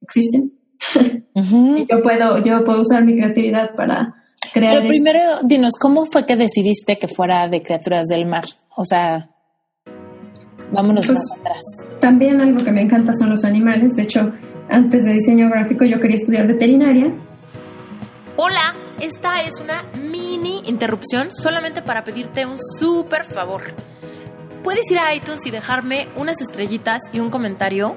[0.00, 0.52] existen.
[1.34, 4.14] y yo puedo, yo puedo usar mi creatividad para
[4.52, 4.76] crear.
[4.76, 8.44] Pero primero, dinos, ¿cómo fue que decidiste que fuera de criaturas del mar?
[8.76, 9.30] O sea,
[10.70, 11.64] vámonos pues, más atrás.
[12.00, 13.94] También algo que me encanta son los animales.
[13.96, 14.32] De hecho,
[14.68, 17.12] antes de diseño gráfico yo quería estudiar veterinaria.
[18.36, 23.62] Hola, esta es una mini interrupción solamente para pedirte un súper favor
[24.62, 27.96] puedes ir a iTunes y dejarme unas estrellitas y un comentario.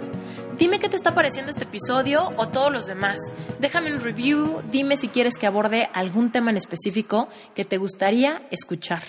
[0.57, 3.18] Dime qué te está pareciendo este episodio o todos los demás.
[3.59, 8.43] Déjame un review, dime si quieres que aborde algún tema en específico que te gustaría
[8.51, 9.03] escuchar.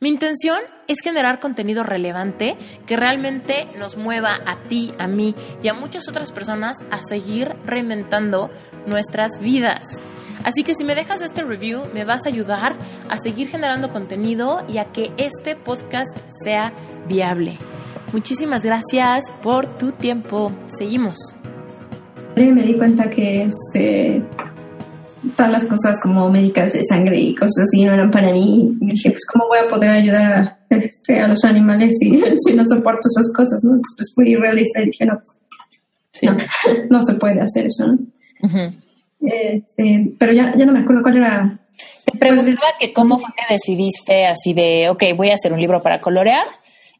[0.00, 5.68] Mi intención es generar contenido relevante que realmente nos mueva a ti, a mí y
[5.68, 8.50] a muchas otras personas a seguir reinventando
[8.86, 10.02] nuestras vidas.
[10.44, 12.76] Así que si me dejas este review, me vas a ayudar
[13.08, 16.72] a seguir generando contenido y a que este podcast sea
[17.08, 17.58] viable.
[18.12, 20.52] Muchísimas gracias por tu tiempo.
[20.66, 21.16] Seguimos.
[22.34, 24.22] Me di cuenta que este,
[25.36, 28.76] todas las cosas como médicas de sangre y cosas así no eran para mí.
[28.80, 32.10] Y dije, pues, ¿cómo voy a poder ayudar a, este, a los animales si,
[32.46, 33.62] si, no soporto esas cosas?
[33.64, 33.72] ¿no?
[33.72, 35.40] Entonces, pues fui realista y dije, no, pues,
[36.90, 37.86] no, se puede hacer eso.
[37.86, 37.98] ¿no?
[39.20, 41.58] Este, pero ya, ya no me acuerdo cuál era.
[42.04, 45.82] Te preguntaba que cómo fue que decidiste así de, ok, voy a hacer un libro
[45.82, 46.44] para colorear,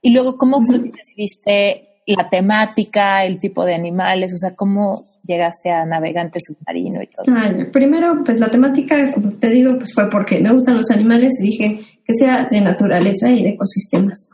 [0.03, 5.07] y luego cómo fue que decidiste la temática, el tipo de animales, o sea, cómo
[5.25, 7.25] llegaste a navegante submarino y todo.
[7.29, 8.97] Ah, primero, pues la temática,
[9.39, 13.31] te digo, pues fue porque me gustan los animales y dije que sea de naturaleza
[13.31, 14.29] y de ecosistemas.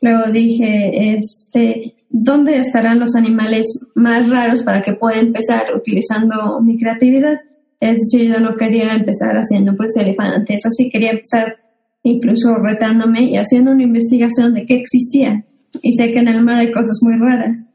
[0.00, 6.78] Luego dije, este, ¿dónde estarán los animales más raros para que pueda empezar utilizando mi
[6.78, 7.40] creatividad?
[7.80, 11.56] Es decir, yo no quería empezar haciendo pues elefantes, así quería empezar
[12.04, 15.44] incluso retándome y haciendo una investigación de qué existía.
[15.82, 17.66] Y sé que en el mar hay cosas muy raras.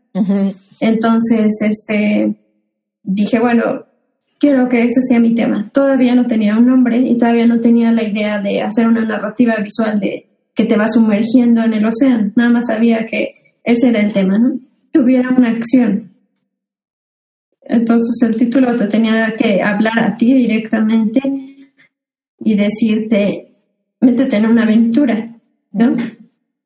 [0.80, 2.34] Entonces, este,
[3.04, 3.84] dije, bueno,
[4.40, 5.70] quiero que ese sea mi tema.
[5.74, 9.58] Todavía no tenía un nombre y todavía no tenía la idea de hacer una narrativa
[9.58, 12.32] visual de que te va sumergiendo en el océano.
[12.38, 13.34] Nada más sabía que
[13.64, 14.60] ese era el tema, ¿no?
[14.92, 16.12] Tuviera una acción.
[17.62, 21.22] Entonces el título te tenía que hablar a ti directamente
[22.40, 23.54] y decirte,
[24.02, 25.36] métete en una aventura,
[25.72, 25.96] ¿no?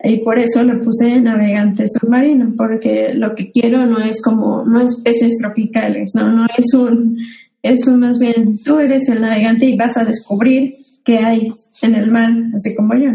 [0.06, 4.82] Y por eso le puse navegante submarino, porque lo que quiero no es como, no
[4.82, 7.18] es peces tropicales, no, no es un,
[7.62, 10.74] es un más bien, tú eres el navegante y vas a descubrir
[11.06, 13.12] qué hay en el mar, así como yo,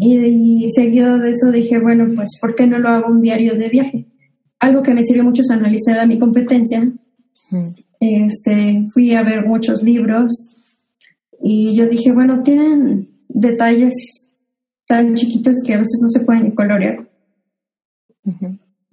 [0.00, 3.68] y, seguido de eso dije, bueno, pues, ¿por qué no lo hago un diario de
[3.68, 4.06] viaje?
[4.58, 6.90] Algo que me sirvió mucho es analizar a mi competencia.
[8.00, 10.56] este, fui a ver muchos libros
[11.42, 14.32] y yo dije, bueno, tienen detalles
[14.86, 17.08] tan chiquitos que a veces no se pueden colorear.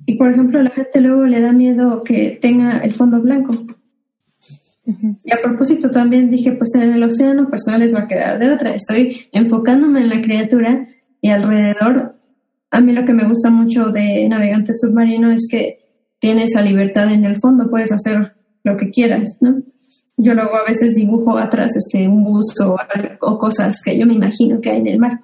[0.05, 3.65] Y por ejemplo, a la gente luego le da miedo que tenga el fondo blanco.
[4.85, 8.39] Y a propósito también dije, pues en el océano pues no les va a quedar
[8.39, 8.75] de otra.
[8.75, 10.87] Estoy enfocándome en la criatura
[11.21, 12.15] y alrededor.
[12.69, 15.79] A mí lo que me gusta mucho de navegante submarino es que
[16.19, 19.61] tienes esa libertad en el fondo, puedes hacer lo que quieras, ¿no?
[20.17, 22.75] Yo luego a veces dibujo atrás este, un busto
[23.21, 25.19] o, cosas que yo me imagino que hay en el mar.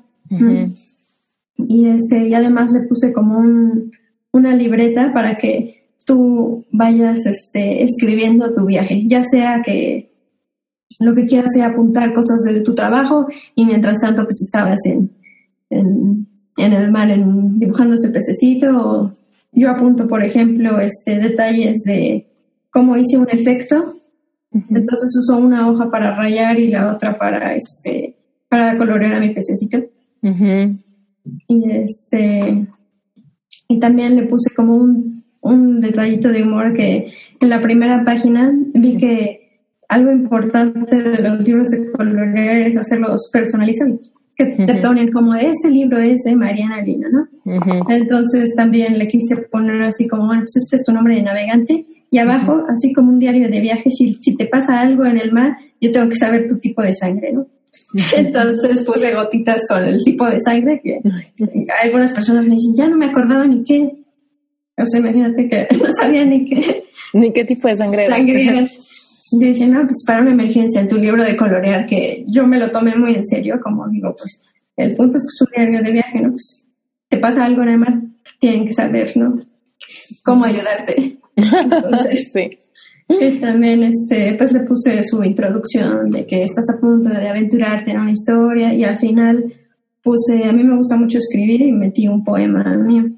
[1.58, 3.92] Y, este, y además le puse como un,
[4.32, 5.79] una libreta para que
[6.10, 10.12] tú vayas este, escribiendo tu viaje, ya sea que
[11.00, 15.12] lo que quieras sea apuntar cosas de tu trabajo y mientras tanto pues estabas en,
[15.70, 19.16] en, el mar en, dibujando ese pececito
[19.52, 22.28] yo apunto por ejemplo este detalles de
[22.72, 23.96] cómo hice un efecto.
[24.52, 28.16] Entonces uso una hoja para rayar y la otra para este
[28.50, 29.80] para colorear a mi pececito.
[31.48, 32.68] Y este
[33.68, 35.19] y también le puse como un
[35.50, 39.40] un detallito de humor que en la primera página vi que
[39.88, 45.70] algo importante de los libros de colorear es hacerlos personalizados, que te ponen como este
[45.70, 47.28] libro es de Mariana Lina, ¿no?
[47.90, 51.86] Entonces también le quise poner así como, bueno, pues este es tu nombre de navegante
[52.12, 55.32] y abajo, así como un diario de viaje, si, si te pasa algo en el
[55.32, 57.48] mar, yo tengo que saber tu tipo de sangre, ¿no?
[58.16, 61.02] Entonces puse gotitas con el tipo de sangre que
[61.84, 63.92] algunas personas me dicen, ya no me acordaba ni qué.
[64.80, 66.84] O sea, imagínate que no sabía ni qué.
[67.14, 68.18] Ni qué tipo de sangre era.
[68.18, 72.72] dije, no, pues para una emergencia en tu libro de colorear, que yo me lo
[72.72, 74.42] tomé muy en serio, como digo, pues
[74.78, 76.30] el punto es que es un diario de viaje, ¿no?
[76.30, 76.66] Pues
[77.08, 78.02] te pasa algo en el mar,
[78.40, 79.40] tienen que saber, ¿no?
[80.24, 81.20] Cómo ayudarte.
[81.36, 82.60] Entonces, sí.
[83.10, 87.92] Y también este, pues le puse su introducción de que estás a punto de aventurarte
[87.92, 89.52] en una historia y al final
[90.04, 93.10] puse, a mí me gusta mucho escribir y metí un poema mío,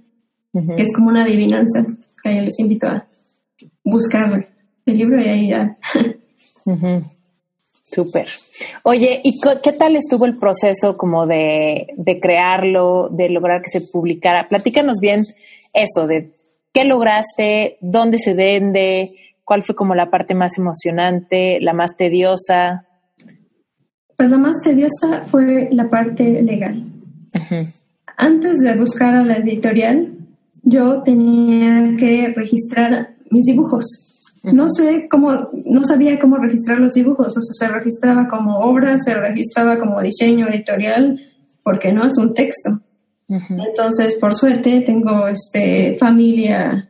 [0.53, 1.85] que es como una adivinanza,
[2.23, 3.05] yo les invito a
[3.83, 4.47] buscar
[4.85, 5.77] el libro y ahí ya.
[7.83, 8.27] Súper.
[8.83, 13.81] Oye, ¿y qué tal estuvo el proceso como de, de crearlo, de lograr que se
[13.81, 14.47] publicara?
[14.47, 15.25] Platícanos bien
[15.73, 16.31] eso, de
[16.73, 19.11] qué lograste, dónde se vende,
[19.51, 22.85] ¿Cuál fue como la parte más emocionante, la más tediosa?
[24.15, 26.85] Pues la más tediosa fue la parte legal.
[28.15, 30.13] Antes de buscar a la editorial,
[30.63, 33.85] yo tenía que registrar mis dibujos.
[34.43, 38.97] No sé cómo, no sabía cómo registrar los dibujos, o sea, se registraba como obra,
[38.99, 41.19] se registraba como diseño editorial,
[41.63, 42.81] porque no es un texto.
[43.29, 46.89] Entonces, por suerte, tengo este, familia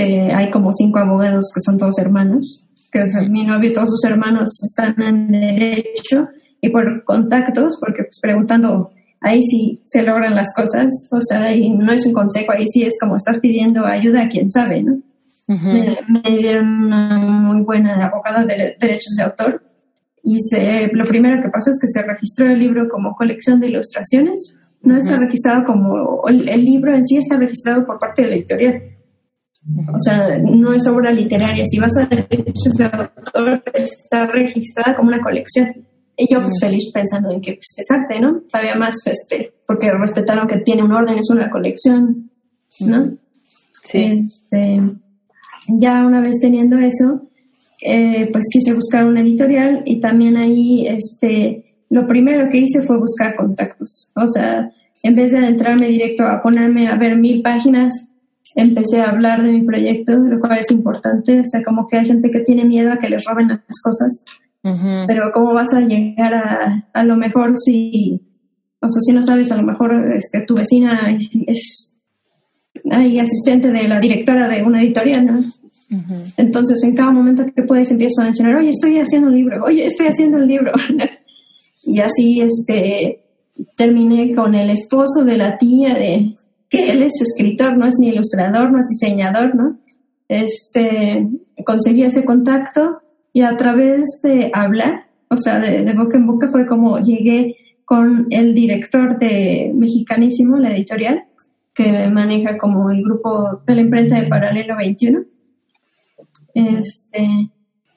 [0.00, 4.04] hay como cinco abogados que son todos hermanos, que es mi novio y todos sus
[4.04, 6.28] hermanos están en derecho
[6.60, 8.90] y por contactos, porque pues preguntando,
[9.20, 12.82] ahí sí se logran las cosas, o sea, ahí no es un consejo, ahí sí
[12.82, 15.00] es como estás pidiendo ayuda a quien sabe, ¿no?
[15.46, 19.62] me, dieron una muy buena abogada de derechos de autor
[20.22, 23.68] y se, lo primero que pasó es que se registró el libro como colección de
[23.68, 28.28] ilustraciones, no está registrado como, el, el libro en sí está registrado por parte de
[28.28, 28.82] la editorial,
[29.92, 31.64] o sea, no es obra literaria.
[31.66, 35.87] Si vas a derechos de autor, está registrada como una colección.
[36.20, 38.40] Y yo, pues, feliz pensando en que pues, es arte, ¿no?
[38.50, 42.30] Todavía más, este, porque respetaron que tiene un orden, es una colección,
[42.80, 43.16] ¿no?
[43.84, 43.98] Sí.
[44.00, 44.82] Este,
[45.68, 47.28] ya una vez teniendo eso,
[47.80, 52.98] eh, pues quise buscar una editorial y también ahí, este, lo primero que hice fue
[52.98, 54.12] buscar contactos.
[54.16, 54.72] O sea,
[55.04, 57.94] en vez de adentrarme directo a ponerme a ver mil páginas,
[58.56, 61.40] empecé a hablar de mi proyecto, lo cual es importante.
[61.40, 64.24] O sea, como que hay gente que tiene miedo a que les roben las cosas.
[65.06, 68.20] Pero ¿cómo vas a llegar a, a lo mejor si,
[68.80, 71.16] o sea, si no sabes, a lo mejor este, tu vecina
[71.46, 71.96] es,
[72.90, 75.44] hay asistente de la directora de una editorial, ¿no?
[76.36, 79.86] Entonces, en cada momento que puedes, empiezo a mencionar, oye, estoy haciendo un libro, oye,
[79.86, 80.72] estoy haciendo un libro.
[81.82, 83.24] y así, este,
[83.76, 86.34] terminé con el esposo de la tía de,
[86.68, 89.78] que él es escritor, no es ni ilustrador, no es diseñador, ¿no?
[90.28, 91.26] Este,
[91.64, 93.00] conseguí ese contacto
[93.38, 98.26] y a través de hablar, o sea, de, boca en boca fue como llegué con
[98.30, 101.22] el director de Mexicanísimo, la editorial,
[101.72, 105.20] que maneja como el grupo de la imprenta de Paralelo 21.
[106.52, 107.28] Este,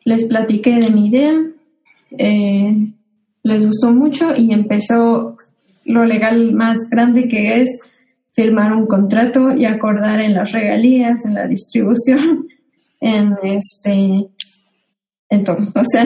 [0.06, 1.34] les platiqué de mi idea,
[2.20, 2.92] eh,
[3.42, 5.38] les gustó mucho y empezó
[5.86, 7.90] lo legal más grande que es
[8.34, 12.48] firmar un contrato y acordar en las regalías, en la distribución,
[13.00, 14.28] en este,
[15.32, 15.58] en todo.
[15.74, 16.06] O sea,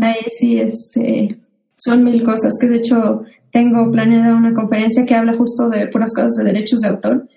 [0.00, 1.36] ahí sí, este,
[1.76, 6.14] son mil cosas que de hecho tengo planeada una conferencia que habla justo de puras
[6.14, 7.28] cosas de derechos de autor,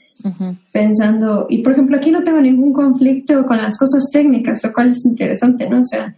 [0.71, 4.89] pensando, y por ejemplo aquí no tengo ningún conflicto con las cosas técnicas, lo cual
[4.89, 5.81] es interesante, ¿no?
[5.81, 6.15] O sea,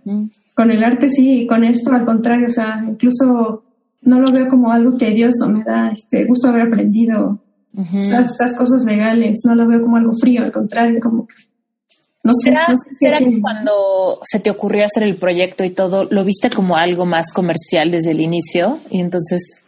[0.54, 3.64] con el arte sí, y con esto al contrario, o sea, incluso
[4.02, 7.40] no lo veo como algo tedioso, me da este gusto haber aprendido
[7.94, 11.36] estas cosas legales, no lo veo como algo frío, al contrario, como que...
[12.24, 12.54] No sé,
[13.00, 17.06] ¿Será, que cuando se te ocurrió hacer el proyecto y todo, lo viste como algo
[17.06, 19.62] más comercial desde el inicio y entonces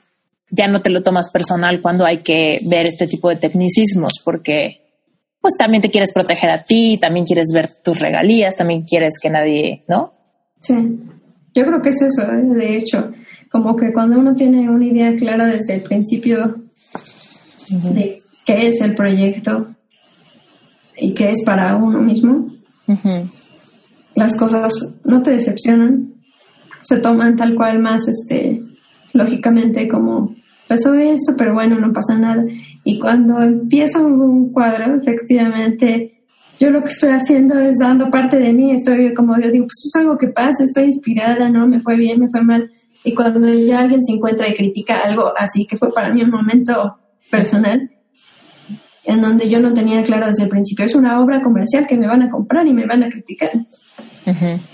[0.49, 4.85] ya no te lo tomas personal cuando hay que ver este tipo de tecnicismos porque
[5.41, 9.29] pues también te quieres proteger a ti, también quieres ver tus regalías, también quieres que
[9.29, 10.13] nadie, ¿no?
[10.61, 10.73] Sí,
[11.53, 12.41] yo creo que es eso, ¿eh?
[12.41, 13.11] de hecho,
[13.51, 16.55] como que cuando uno tiene una idea clara desde el principio
[17.69, 19.74] de qué es el proyecto
[20.97, 22.47] y qué es para uno mismo,
[24.15, 24.71] las cosas
[25.03, 26.13] no te decepcionan,
[26.81, 28.61] se toman tal cual más, este,
[29.13, 30.35] lógicamente como
[30.67, 32.45] pasó esto, pero bueno, no pasa nada.
[32.83, 36.23] Y cuando empieza un cuadro, efectivamente,
[36.59, 39.85] yo lo que estoy haciendo es dando parte de mí, estoy como yo digo, pues
[39.85, 41.67] es algo que pasa, estoy inspirada, ¿no?
[41.67, 42.69] Me fue bien, me fue mal.
[43.03, 46.31] Y cuando ya alguien se encuentra y critica algo así, que fue para mí un
[46.31, 46.97] momento
[47.29, 47.91] personal,
[49.05, 52.07] en donde yo no tenía claro desde el principio, es una obra comercial que me
[52.07, 53.51] van a comprar y me van a criticar.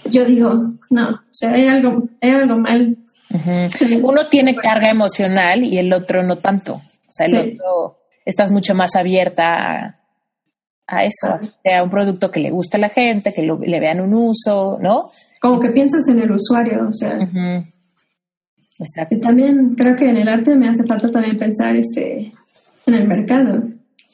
[0.10, 2.98] Yo digo, no, o sea, hay algo, hay algo mal.
[4.02, 6.76] Uno tiene carga emocional y el otro no tanto.
[6.76, 10.00] O sea, el otro estás mucho más abierta
[10.88, 14.14] a, eso, a un producto que le gusta a la gente, que le vean un
[14.14, 15.12] uso, ¿no?
[15.42, 17.18] Como que piensas en el usuario, o sea.
[18.80, 19.16] Exacto.
[19.16, 22.32] Y también creo que en el arte me hace falta también pensar este
[22.86, 23.64] en el mercado.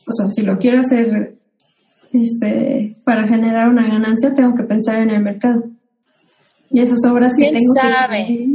[0.08, 1.36] O sea, si lo quiero hacer
[2.14, 5.64] este, para generar una ganancia, tengo que pensar en el mercado.
[6.70, 8.48] Y esas obras que tengo sabe?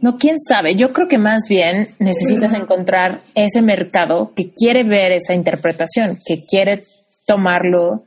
[0.00, 0.74] no, quién sabe.
[0.74, 6.40] Yo creo que más bien necesitas encontrar ese mercado que quiere ver esa interpretación, que
[6.48, 6.82] quiere
[7.26, 8.04] tomarlo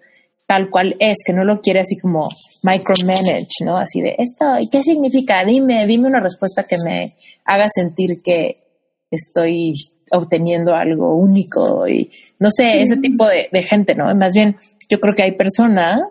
[0.48, 2.30] tal cual es, que no lo quiere así como
[2.64, 3.78] micromanage, ¿no?
[3.78, 5.43] Así de esto, ¿y qué significa?
[5.43, 7.16] Dime, dime una respuesta que me
[7.46, 8.64] haga sentir que
[9.10, 9.74] estoy
[10.12, 14.14] obteniendo algo único y no sé, ese tipo de, gente, ¿no?
[14.16, 14.56] Más bien,
[14.90, 16.02] yo creo que hay personas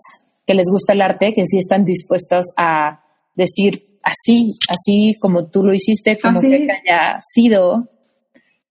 [0.47, 3.03] que les gusta el arte que sí están dispuestos a
[3.35, 7.89] decir así, así como tú lo hiciste, como que haya sido,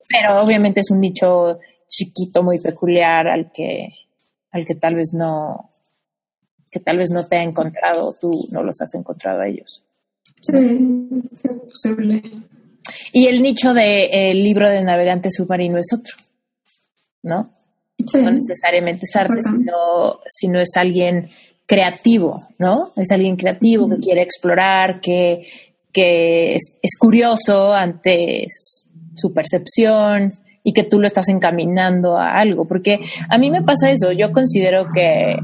[0.09, 3.89] pero obviamente es un nicho chiquito, muy peculiar al que,
[4.51, 5.69] al que tal vez no,
[6.71, 9.83] que tal vez no te ha encontrado, tú no los has encontrado a ellos.
[10.41, 10.57] Sí,
[11.33, 12.21] es posible.
[13.13, 16.13] Y el nicho del de, libro de navegante submarino es otro,
[17.23, 17.49] ¿no?
[18.21, 21.29] No necesariamente es arte, sino, sino es alguien
[21.65, 22.91] creativo, ¿no?
[22.95, 25.47] Es alguien creativo que quiere explorar, que,
[25.91, 28.45] que es, es, curioso ante
[29.15, 32.65] su percepción y que tú lo estás encaminando a algo.
[32.65, 32.99] Porque
[33.29, 35.37] a mí me pasa eso, yo considero que...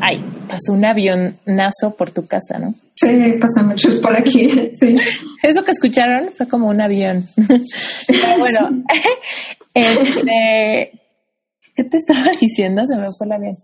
[0.00, 2.74] Ay, pasó un avionazo por tu casa, ¿no?
[2.96, 4.96] Sí, pasa muchos por aquí, sí.
[5.42, 7.24] Eso que escucharon fue como un avión.
[8.38, 8.84] bueno,
[9.74, 10.92] este,
[11.74, 12.84] ¿qué te estaba diciendo?
[12.84, 13.56] Se me fue el avión.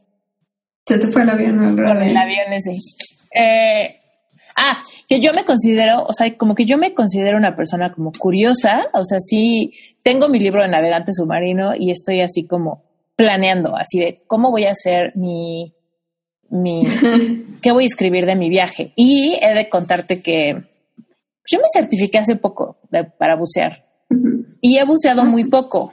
[0.87, 2.77] Se te fue el avión, el, el avión ese.
[3.35, 3.97] Eh,
[4.57, 4.79] ah,
[5.09, 8.87] que yo me considero, o sea, como que yo me considero una persona como curiosa,
[8.93, 9.73] o sea, sí,
[10.03, 12.85] tengo mi libro de navegante submarino y estoy así como
[13.17, 15.76] planeando, así de cómo voy a hacer mi
[16.51, 16.85] mi,
[17.63, 18.93] qué voy a escribir de mi viaje.
[18.97, 20.63] Y he de contarte que
[21.49, 22.79] yo me certifiqué hace poco
[23.19, 23.87] para bucear
[24.61, 25.93] y he buceado muy poco.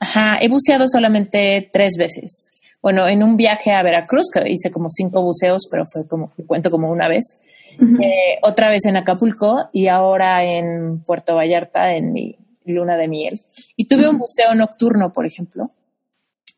[0.00, 2.50] Ajá, he buceado solamente tres veces.
[2.82, 6.70] Bueno, en un viaje a Veracruz, que hice como cinco buceos, pero fue como, cuento
[6.70, 7.40] como una vez.
[7.80, 13.40] Eh, otra vez en Acapulco y ahora en Puerto Vallarta en mi luna de miel.
[13.76, 15.70] Y tuve un buceo nocturno, por ejemplo,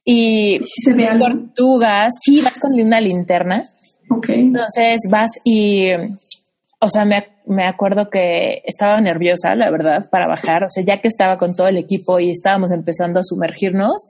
[0.08, 3.64] y se ve tortugas, sí, vas con una linterna.
[4.08, 4.28] Ok.
[4.28, 5.88] Entonces vas y,
[6.80, 10.62] o sea, me, me acuerdo que estaba nerviosa, la verdad, para bajar.
[10.62, 14.08] O sea, ya que estaba con todo el equipo y estábamos empezando a sumergirnos,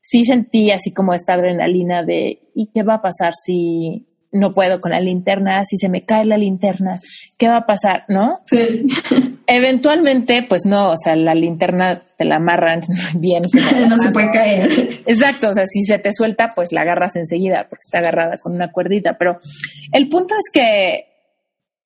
[0.00, 4.80] sí sentí así como esta adrenalina de, ¿y qué va a pasar si no puedo
[4.80, 6.98] con la linterna, si se me cae la linterna,
[7.38, 8.04] ¿qué va a pasar?
[8.08, 8.40] ¿No?
[8.46, 8.86] Sí.
[9.46, 12.80] Eventualmente, pues no, o sea, la linterna te la amarran
[13.14, 13.44] bien.
[13.88, 15.02] no se puede caer.
[15.06, 18.54] Exacto, o sea, si se te suelta, pues la agarras enseguida porque está agarrada con
[18.54, 19.16] una cuerdita.
[19.18, 19.38] Pero
[19.92, 21.13] el punto es que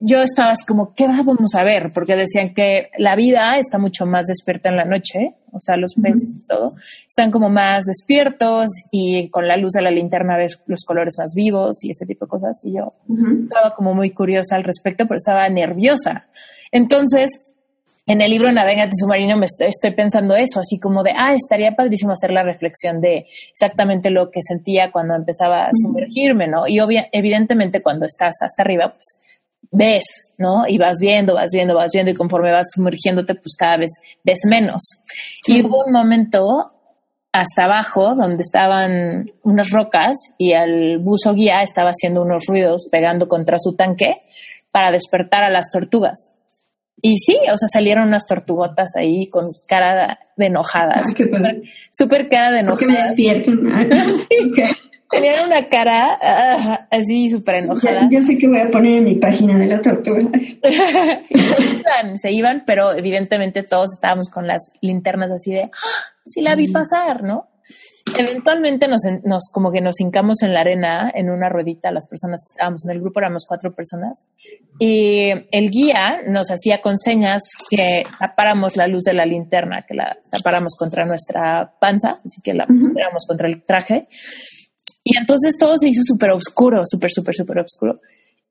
[0.00, 1.90] yo estaba así como, ¿qué vamos a ver?
[1.92, 5.94] Porque decían que la vida está mucho más despierta en la noche, o sea, los
[5.94, 6.72] peces y todo,
[7.06, 11.32] están como más despiertos y con la luz de la linterna ves los colores más
[11.34, 12.60] vivos y ese tipo de cosas.
[12.64, 12.88] Y yo
[13.44, 16.28] estaba como muy curiosa al respecto, pero estaba nerviosa.
[16.70, 17.54] Entonces,
[18.06, 22.12] en el libro Navegante Submarino me estoy, pensando eso, así como de, ah, estaría padrísimo
[22.12, 26.68] hacer la reflexión de exactamente lo que sentía cuando empezaba a sumergirme, ¿no?
[26.68, 26.78] Y
[27.12, 29.18] evidentemente cuando estás hasta arriba, pues
[29.70, 30.66] ves, ¿no?
[30.66, 33.90] Y vas viendo, vas viendo, vas viendo y conforme vas sumergiéndote, pues cada vez
[34.24, 34.82] ves menos.
[35.46, 36.72] Y hubo un momento
[37.32, 43.28] hasta abajo donde estaban unas rocas y el buzo guía estaba haciendo unos ruidos pegando
[43.28, 44.16] contra su tanque
[44.70, 46.34] para despertar a las tortugas.
[47.00, 51.14] Y sí, o sea, salieron unas tortugotas ahí con cara de enojadas.
[51.92, 53.14] Súper cara de enojadas.
[55.10, 58.08] Tenían una cara ah, así súper enojada.
[58.10, 60.20] yo sé que voy a poner en mi página de la tortuga.
[62.14, 66.70] se iban, pero evidentemente todos estábamos con las linternas así de, ah, sí la vi
[66.70, 67.48] pasar, ¿no?
[68.16, 72.42] Eventualmente nos, nos, como que nos hincamos en la arena, en una ruedita, las personas
[72.42, 74.26] que estábamos en el grupo, éramos cuatro personas,
[74.78, 79.94] y el guía nos hacía con señas que tapáramos la luz de la linterna, que
[79.94, 84.08] la tapáramos contra nuestra panza, así que la pusiéramos contra el traje.
[85.10, 88.00] Y entonces todo se hizo súper oscuro, súper, súper, súper oscuro.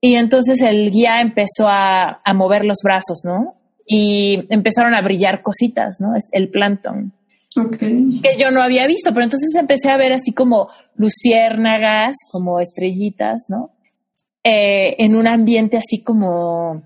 [0.01, 3.55] Y entonces el guía empezó a, a mover los brazos, ¿no?
[3.86, 6.14] Y empezaron a brillar cositas, ¿no?
[6.32, 7.14] El plancton
[8.22, 13.45] que yo no había visto, pero entonces empecé a ver así como luciérnagas, como estrellitas,
[13.49, 13.72] ¿no?
[14.43, 16.84] Eh, en un ambiente así como,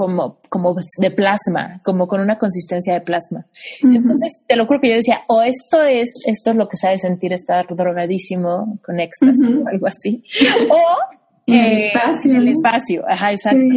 [0.00, 3.44] como, como de plasma, como con una consistencia de plasma.
[3.82, 6.96] Entonces, te lo juro que yo decía, o esto es, esto es lo que sabe
[6.96, 10.24] sentir estar drogadísimo con éxtasis o algo así,
[10.70, 12.34] o el eh, espacio.
[12.34, 13.74] El espacio, ajá, exacto.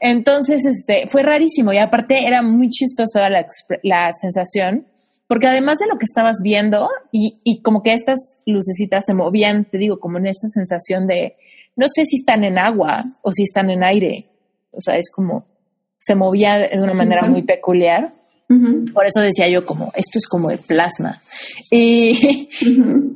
[0.00, 3.46] Entonces, este, fue rarísimo y aparte era muy chistosa la,
[3.84, 4.88] la sensación
[5.28, 9.64] porque además de lo que estabas viendo y, y, como que estas lucecitas se movían,
[9.64, 11.36] te digo, como en esta sensación de,
[11.76, 14.26] no sé si están en agua o si están en aire,
[14.76, 15.46] o sea, es como,
[15.98, 18.12] se movía de una manera muy peculiar.
[18.94, 21.20] Por eso decía yo como, esto es como el plasma.
[21.68, 22.48] Y,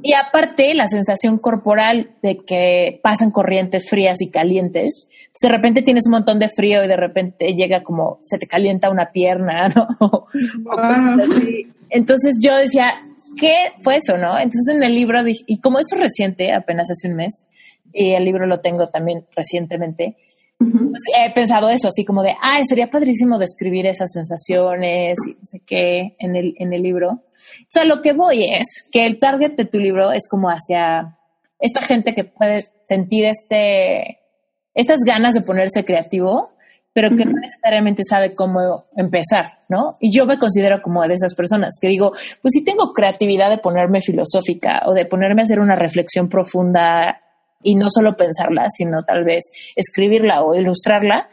[0.02, 5.06] y aparte la sensación corporal de que pasan corrientes frías y calientes.
[5.40, 8.90] de repente tienes un montón de frío y de repente llega como, se te calienta
[8.90, 9.68] una pierna,
[10.00, 10.26] ¿no?
[11.90, 12.94] Entonces yo decía,
[13.38, 14.36] ¿qué fue eso, no?
[14.36, 17.44] Entonces en el libro, y como esto es reciente, apenas hace un mes,
[17.92, 20.16] y el libro lo tengo también recientemente,
[20.60, 25.44] pues he pensado eso, así como de, ah, sería padrísimo describir esas sensaciones y no
[25.44, 27.10] sé qué en el, en el libro.
[27.12, 31.16] O sea, lo que voy es que el target de tu libro es como hacia
[31.58, 34.18] esta gente que puede sentir este,
[34.74, 36.50] estas ganas de ponerse creativo,
[36.92, 39.96] pero que no necesariamente sabe cómo empezar, ¿no?
[40.00, 42.10] Y yo me considero como de esas personas que digo,
[42.42, 47.22] pues si tengo creatividad de ponerme filosófica o de ponerme a hacer una reflexión profunda
[47.62, 49.44] y no solo pensarla, sino tal vez
[49.76, 51.28] escribirla o ilustrarla,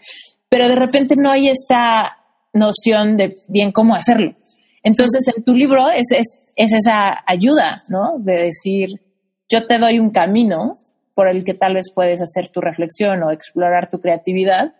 [0.49, 2.17] pero de repente no hay esta
[2.53, 4.35] noción de bien cómo hacerlo.
[4.83, 8.17] Entonces, en tu libro es, es, es esa ayuda, ¿no?
[8.19, 9.01] De decir,
[9.49, 10.79] yo te doy un camino
[11.13, 14.73] por el que tal vez puedes hacer tu reflexión o explorar tu creatividad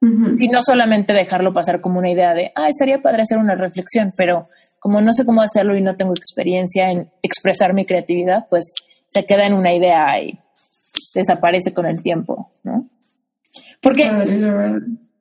[0.00, 4.12] y no solamente dejarlo pasar como una idea de, ah, estaría padre hacer una reflexión,
[4.16, 4.48] pero
[4.80, 8.74] como no sé cómo hacerlo y no tengo experiencia en expresar mi creatividad, pues
[9.06, 10.40] se queda en una idea y
[11.14, 12.88] desaparece con el tiempo, ¿no?
[13.80, 14.04] Porque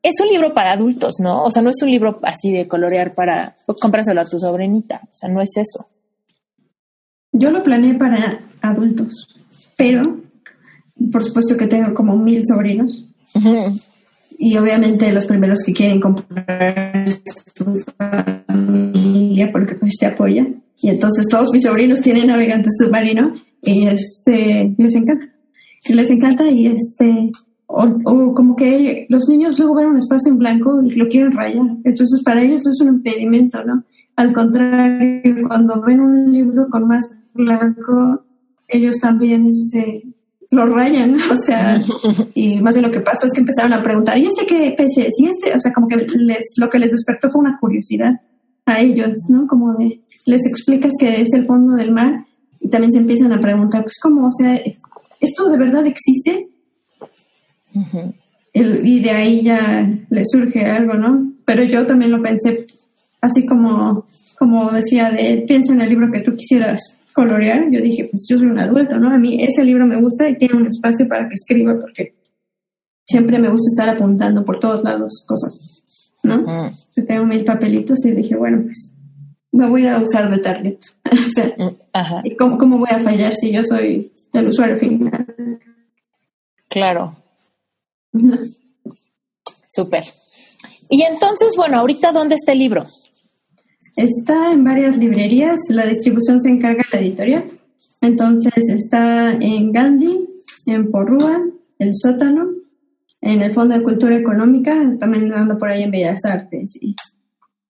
[0.03, 1.43] es un libro para adultos, ¿no?
[1.43, 5.17] O sea, no es un libro así de colorear para, cómpraselo a tu sobrinita, o
[5.17, 5.87] sea, no es eso.
[7.31, 9.27] Yo lo planeé para adultos,
[9.77, 10.21] pero
[11.11, 13.05] por supuesto que tengo como mil sobrinos
[14.37, 17.05] y obviamente los primeros que quieren comprar
[17.53, 20.47] tu familia porque pues te apoya.
[20.81, 25.27] Y entonces todos mis sobrinos tienen navegante submarino y este les encanta.
[25.85, 27.31] Y les encanta y este
[27.73, 31.65] o, como que los niños luego ven un espacio en blanco y lo quieren rayar.
[31.83, 33.83] Entonces para ellos no es un impedimento, ¿no?
[34.15, 38.23] Al contrario, cuando ven un libro con más blanco,
[38.67, 40.03] ellos también este,
[40.51, 41.79] lo rayan, o sea,
[42.35, 45.07] y más bien lo que pasó es que empezaron a preguntar, ¿y este qué pese
[45.07, 45.15] es?
[45.19, 45.55] ¿Y este?
[45.55, 48.19] O sea, como que les, lo que les despertó fue una curiosidad
[48.65, 49.47] a ellos, ¿no?
[49.47, 52.25] Como de, les explicas que es el fondo del mar
[52.59, 54.27] y también se empiezan a preguntar, pues, ¿cómo?
[54.27, 54.59] O sea,
[55.21, 56.47] ¿esto de verdad existe?
[58.53, 61.31] y de ahí ya les surge algo, ¿no?
[61.45, 62.65] Pero yo también lo pensé
[63.21, 64.07] así como,
[64.37, 68.37] como decía, de, piensa en el libro que tú quisieras colorear, yo dije, pues yo
[68.37, 69.13] soy un adulto, ¿no?
[69.13, 72.13] A mí ese libro me gusta y tiene un espacio para que escriba porque
[73.05, 75.83] siempre me gusta estar apuntando por todos lados cosas,
[76.23, 76.71] ¿no?
[77.07, 78.93] Tengo mil papelitos y dije, bueno, pues
[79.51, 80.77] me voy a usar de target.
[81.11, 85.27] o sea, mm, ¿y cómo, cómo voy a fallar si yo soy el usuario final?
[86.69, 87.15] Claro.
[89.69, 90.03] Súper.
[90.89, 92.85] Y entonces, bueno, ahorita, ¿dónde está el libro?
[93.95, 97.59] Está en varias librerías, la distribución se encarga de la editorial.
[98.01, 100.27] Entonces está en Gandhi,
[100.65, 101.41] en Porrúa,
[101.77, 102.49] El Sótano,
[103.21, 106.77] en el Fondo de Cultura Económica, también dando por ahí en Bellas Artes.
[106.81, 106.95] Y,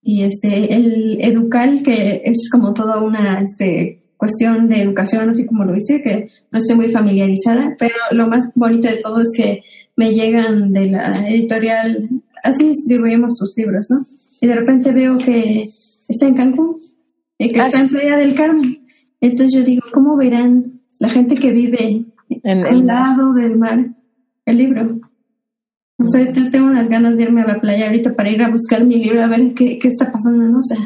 [0.02, 5.66] y este, el Educal, que es como toda una este, cuestión de educación, así como
[5.66, 9.64] lo hice, que no estoy muy familiarizada, pero lo más bonito de todo es que
[9.96, 12.08] me llegan de la editorial,
[12.44, 14.06] así distribuimos tus libros, ¿no?
[14.40, 15.72] Y de repente veo que
[16.08, 16.82] está en Cancún,
[17.40, 18.86] y que está en Playa del Carmen.
[19.22, 23.88] Entonces yo digo, ¿cómo verán la gente que vive en, al lado del mar
[24.46, 25.00] el libro?
[25.98, 28.52] O sea, yo tengo unas ganas de irme a la playa ahorita para ir a
[28.52, 30.60] buscar mi libro a ver qué, qué está pasando, ¿no?
[30.60, 30.78] O sea.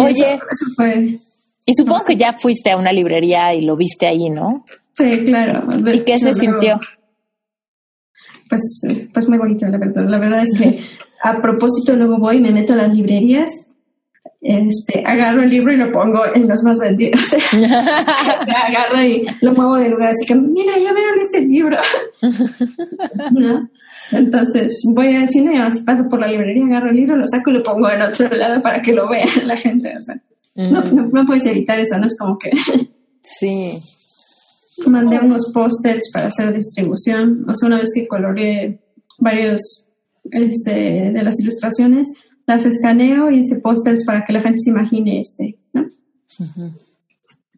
[0.00, 1.20] Oye, eso, fue.
[1.66, 4.64] Y supongo que ya fuiste a una librería y lo viste ahí, ¿no?
[4.92, 5.66] Sí, claro.
[5.92, 6.78] ¿Y qué se sintió?
[8.48, 10.08] Pues, pues muy bonito, la verdad.
[10.08, 10.80] La verdad es que
[11.22, 13.70] a propósito luego voy y me meto a las librerías
[14.44, 17.22] este, agarro el libro y lo pongo en los más vendidos.
[17.52, 21.78] agarro y lo muevo de lugar, así que, mira, ya vieron este libro.
[24.12, 27.54] Entonces voy al cine y paso por la librería, agarro el libro, lo saco y
[27.54, 29.96] lo pongo en otro lado para que lo vea la gente.
[29.96, 30.20] O sea,
[30.54, 32.06] no, no, puedes evitar eso, ¿no?
[32.06, 32.50] Es como que...
[33.22, 33.78] sí.
[34.86, 37.48] Mandé unos pósters para hacer distribución.
[37.48, 38.80] O sea, una vez que coloreé
[39.18, 39.86] varios
[40.30, 42.08] este, de las ilustraciones,
[42.46, 45.86] las escaneo y hice pósters para que la gente se imagine este, ¿no?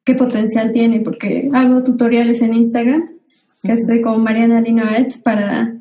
[0.05, 3.09] Qué potencial tiene, porque hago tutoriales en Instagram,
[3.63, 5.75] que estoy con Mariana Linoet para,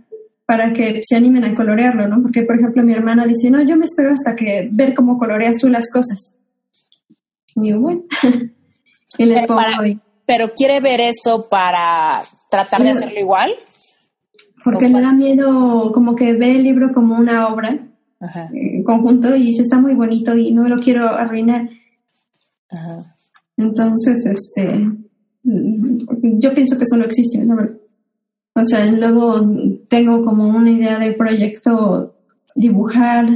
[0.45, 2.21] para que se animen a colorearlo, ¿no?
[2.21, 5.59] Porque, por ejemplo, mi hermana dice, no, yo me espero hasta que ver cómo coloreas
[5.59, 6.33] tú las cosas.
[7.55, 8.03] Y bueno,
[9.17, 13.51] y les pero, pero quiere ver eso para tratar de hacerlo igual.
[14.63, 17.87] Porque le da miedo, como que ve el libro como una obra
[18.51, 21.69] en conjunto y dice, está muy bonito y no lo quiero arruinar.
[23.57, 24.75] Entonces, este,
[25.43, 27.45] mm, yo pienso que eso no existe,
[28.55, 29.41] O sea, luego
[29.87, 32.15] tengo como una idea de proyecto
[32.55, 33.27] dibujar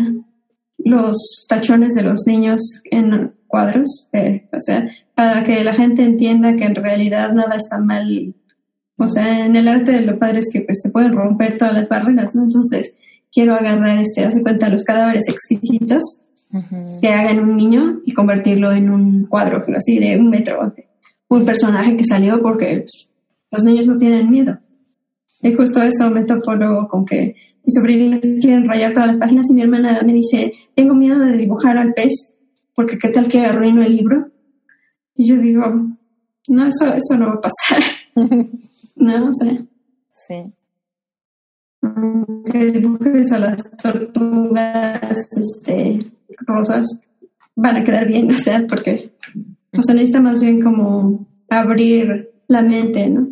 [0.79, 6.55] los tachones de los niños en cuadros, eh, o sea, para que la gente entienda
[6.55, 8.33] que en realidad nada está mal.
[8.97, 11.73] O sea, en el arte de lo padre es que pues, se pueden romper todas
[11.73, 12.43] las barreras, ¿no?
[12.43, 12.95] Entonces,
[13.31, 16.25] quiero agarrar, este, hace cuenta, los cadáveres exquisitos
[17.01, 20.73] que hagan un niño y convertirlo en un cuadro así de un metro.
[21.27, 23.09] Un personaje que salió porque pues,
[23.51, 24.57] los niños no tienen miedo.
[25.41, 29.53] Y justo eso me luego con que mis sobrinos quieren rayar todas las páginas y
[29.53, 32.33] mi hermana me dice, tengo miedo de dibujar al pez
[32.79, 34.31] porque qué tal que arruino el libro.
[35.13, 35.65] Y yo digo,
[36.47, 37.83] no, eso, eso no va a pasar.
[38.95, 39.65] no, o sea.
[40.07, 40.53] Sí
[42.49, 45.99] que dibujes a las tortugas este,
[46.45, 46.87] rosas
[47.53, 49.11] van a quedar bien, o sea, porque
[49.77, 53.27] o sea, necesita más bien como abrir la mente, ¿no?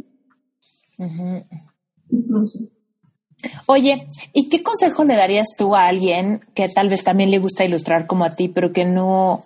[3.67, 7.65] Oye, ¿y qué consejo le darías tú a alguien que tal vez también le gusta
[7.65, 9.43] ilustrar como a ti, pero que no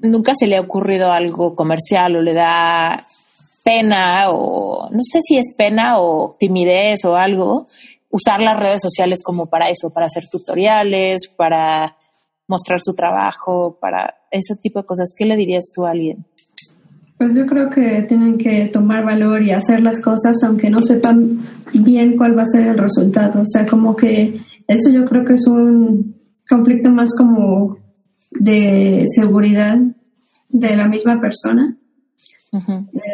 [0.00, 3.04] nunca se le ha ocurrido algo comercial o le da
[3.64, 7.68] pena o no sé si es pena o timidez o algo
[8.10, 11.96] usar las redes sociales como para eso, para hacer tutoriales, para
[12.46, 15.14] mostrar su trabajo, para ese tipo de cosas.
[15.16, 16.26] ¿Qué le dirías tú a alguien?
[17.22, 21.38] Pues yo creo que tienen que tomar valor y hacer las cosas aunque no sepan
[21.72, 23.42] bien cuál va a ser el resultado.
[23.42, 26.16] O sea, como que eso yo creo que es un
[26.48, 27.78] conflicto más como
[28.32, 29.78] de seguridad
[30.48, 31.76] de la misma persona.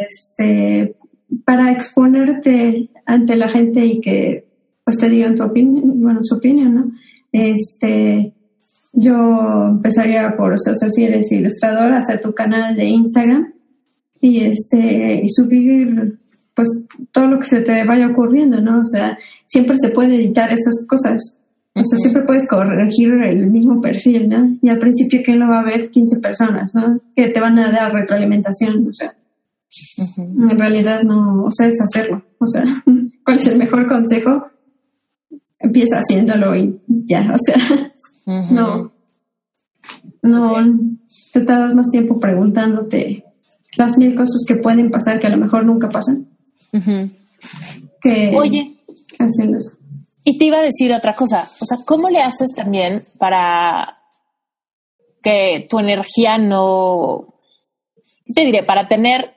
[0.00, 0.96] Este,
[1.44, 4.46] para exponerte ante la gente y que
[4.84, 6.92] pues te digo tu opinión, bueno, su opinión, ¿no?
[7.30, 8.32] Este,
[8.90, 13.57] yo empezaría por, o sea, si eres ilustrador, hacer tu canal de Instagram
[14.20, 16.18] y este, y subir
[16.54, 16.68] pues
[17.12, 18.80] todo lo que se te vaya ocurriendo, ¿no?
[18.80, 19.16] O sea,
[19.46, 21.40] siempre se puede editar esas cosas.
[21.74, 24.58] O sea, siempre puedes corregir el mismo perfil, ¿no?
[24.60, 25.90] Y al principio, ¿quién lo va a ver?
[25.90, 27.00] 15 personas, ¿no?
[27.14, 29.14] Que te van a dar retroalimentación, o sea.
[30.16, 32.24] En realidad no, o sea, es hacerlo.
[32.38, 32.64] O sea,
[33.24, 34.48] ¿cuál es el mejor consejo?
[35.58, 37.92] empieza haciéndolo y ya, o sea,
[38.50, 38.92] no,
[40.22, 40.56] no
[41.32, 43.24] te tardas más tiempo preguntándote
[43.76, 46.28] las mil cosas que pueden pasar que a lo mejor nunca pasan.
[48.02, 48.78] que Oye,
[49.18, 49.76] haciendo eso.
[50.24, 53.98] Y te iba a decir otra cosa, o sea, ¿cómo le haces también para
[55.22, 57.34] que tu energía no,
[58.34, 59.32] te diré, para tener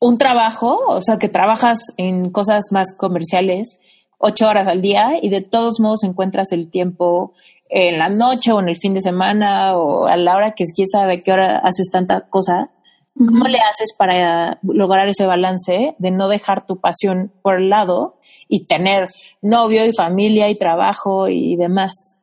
[0.00, 3.78] un trabajo, o sea, que trabajas en cosas más comerciales,
[4.18, 7.32] ocho horas al día y de todos modos encuentras el tiempo
[7.68, 10.88] en la noche o en el fin de semana o a la hora que quién
[10.88, 12.70] sabe qué hora haces tanta cosa.
[13.18, 18.18] ¿Cómo le haces para lograr ese balance de no dejar tu pasión por el lado
[18.48, 19.06] y tener
[19.42, 22.16] novio y familia y trabajo y demás?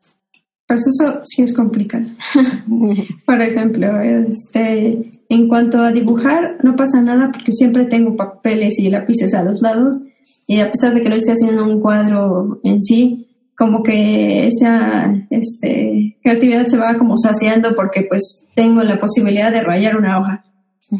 [0.68, 2.06] Pues eso sí es complicado.
[3.26, 8.90] por ejemplo, este, en cuanto a dibujar, no pasa nada porque siempre tengo papeles y
[8.90, 10.02] lápices a los lados
[10.48, 13.28] y a pesar de que no esté haciendo un cuadro en sí,
[13.58, 19.64] como que esa este, creatividad se va como saciando porque pues tengo la posibilidad de
[19.64, 20.45] rayar una hoja.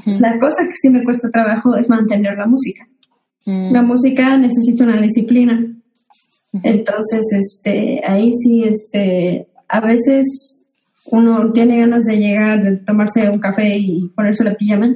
[0.06, 2.88] La cosa que sí me cuesta trabajo es mantener la música.
[3.46, 3.72] Mm.
[3.72, 5.64] La música necesita una disciplina.
[6.64, 10.66] Entonces, este, ahí sí, este, a veces
[11.12, 14.96] uno tiene ganas de llegar, de tomarse un café y ponerse la pijama.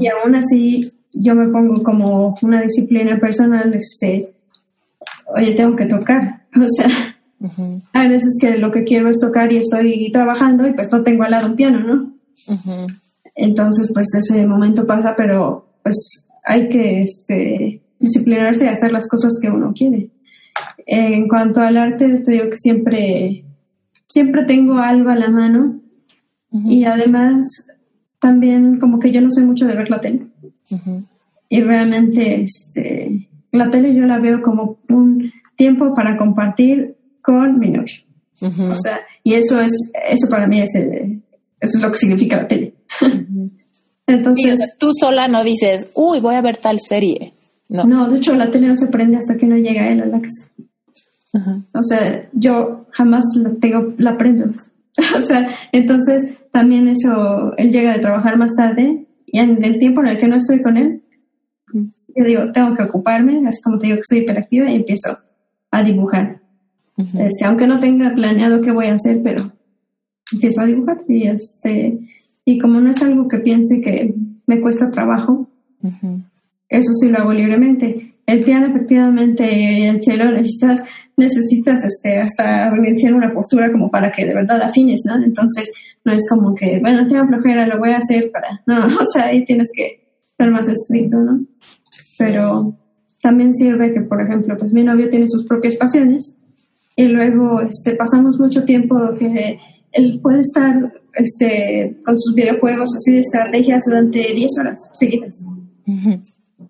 [0.00, 4.34] Y aún así yo me pongo como una disciplina personal, este,
[5.26, 6.36] oye, tengo que tocar.
[6.56, 7.16] O sea,
[7.92, 11.22] hay veces que lo que quiero es tocar y estoy trabajando y pues no tengo
[11.22, 12.12] al lado un piano, ¿no?
[13.40, 19.38] Entonces, pues ese momento pasa, pero pues hay que este, disciplinarse y hacer las cosas
[19.40, 20.10] que uno quiere.
[20.86, 23.44] En cuanto al arte, te digo que siempre,
[24.08, 25.80] siempre tengo algo a la mano
[26.50, 27.46] y además
[28.20, 30.26] también como que yo no sé mucho de ver la tele.
[31.48, 37.70] Y realmente este, la tele yo la veo como un tiempo para compartir con mi
[37.70, 38.02] novio.
[38.40, 42.48] O sea, y eso es, eso para mí es, eso es lo que significa la
[42.48, 42.74] tele.
[44.06, 47.34] Entonces, tú sola no dices, uy, voy a ver tal serie.
[47.68, 47.84] No.
[47.84, 50.20] no, de hecho la tele no se prende hasta que no llega él a la
[50.20, 50.48] casa.
[51.74, 54.46] O sea, yo jamás la tengo, la prendo.
[55.16, 60.00] o sea, entonces también eso, él llega de trabajar más tarde y en el tiempo
[60.00, 61.02] en el que no estoy con él,
[61.72, 65.18] yo digo, tengo que ocuparme, así como te digo que soy hiperactiva y empiezo
[65.70, 66.40] a dibujar.
[66.96, 69.52] este, aunque no tenga planeado qué voy a hacer, pero
[70.32, 71.98] empiezo a dibujar y este
[72.50, 74.14] y como no es algo que piense que
[74.46, 75.50] me cuesta trabajo,
[76.66, 78.14] eso sí lo hago libremente.
[78.24, 80.82] El piano efectivamente, el cello necesitas
[81.14, 85.22] necesitas este hasta en una postura como para que de verdad afines, ¿no?
[85.22, 85.70] Entonces
[86.06, 89.26] no es como que, bueno, tengo flojera, lo voy a hacer para, no, o sea,
[89.26, 91.44] ahí tienes que ser más estricto, ¿no?
[92.18, 92.74] Pero
[93.20, 96.34] también sirve que, por ejemplo, pues mi novio tiene sus propias pasiones
[96.96, 99.58] y luego este, pasamos mucho tiempo que
[99.92, 105.46] él puede estar este, con sus videojuegos así de estrategias durante 10 horas seguidas.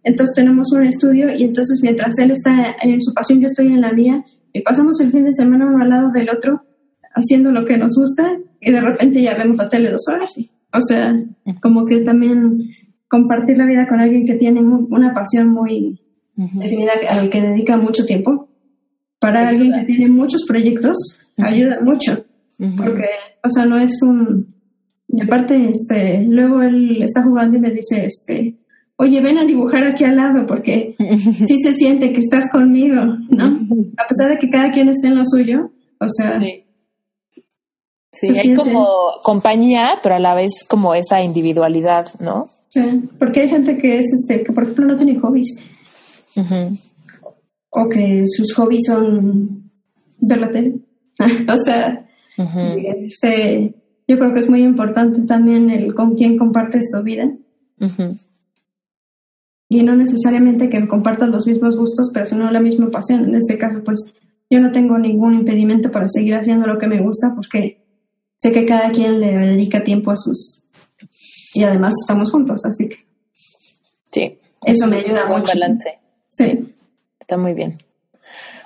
[0.05, 3.81] Entonces tenemos un estudio y entonces mientras él está en su pasión, yo estoy en
[3.81, 6.63] la mía y pasamos el fin de semana uno al lado del otro
[7.15, 10.33] haciendo lo que nos gusta y de repente ya vemos la tele dos horas.
[10.73, 11.15] O sea,
[11.63, 12.71] como que también
[13.09, 16.01] compartir la vida con alguien que tiene una pasión muy
[16.37, 18.49] definida al que dedica mucho tiempo.
[19.19, 20.97] Para alguien que tiene muchos proyectos,
[21.37, 22.25] ayuda mucho.
[22.77, 23.07] Porque,
[23.43, 24.55] o sea, no es un...
[25.09, 28.57] Y aparte, este, luego él está jugando y me dice, este,
[28.97, 30.95] oye, ven a dibujar aquí al lado porque
[31.47, 32.97] sí se siente que estás conmigo,
[33.31, 33.61] ¿no?
[33.97, 35.71] A pesar de que cada quien esté en lo suyo,
[36.01, 36.39] o sea...
[36.39, 36.65] Sí,
[38.13, 38.87] sí hay como
[39.23, 42.51] compañía, pero a la vez como esa individualidad, ¿no?
[42.69, 45.59] Sí, porque hay gente que es, este, que por ejemplo no tiene hobbies.
[47.71, 49.71] O que sus hobbies son
[50.21, 50.75] ver la tele.
[51.49, 52.08] o sea,
[52.39, 53.75] este,
[54.07, 57.31] yo creo que es muy importante también el con quién compartes tu vida.
[59.69, 63.25] Y no necesariamente que compartan los mismos gustos, pero sino la misma pasión.
[63.25, 64.15] En este caso, pues
[64.51, 67.85] yo no tengo ningún impedimento para seguir haciendo lo que me gusta porque
[68.37, 70.65] sé que cada quien le dedica tiempo a sus...
[71.55, 72.97] Y además estamos juntos, así que...
[74.11, 74.39] Sí.
[74.65, 75.53] Eso me ayuda mucho.
[75.53, 75.99] balance.
[76.31, 76.75] Sí.
[77.21, 77.79] Está muy bien.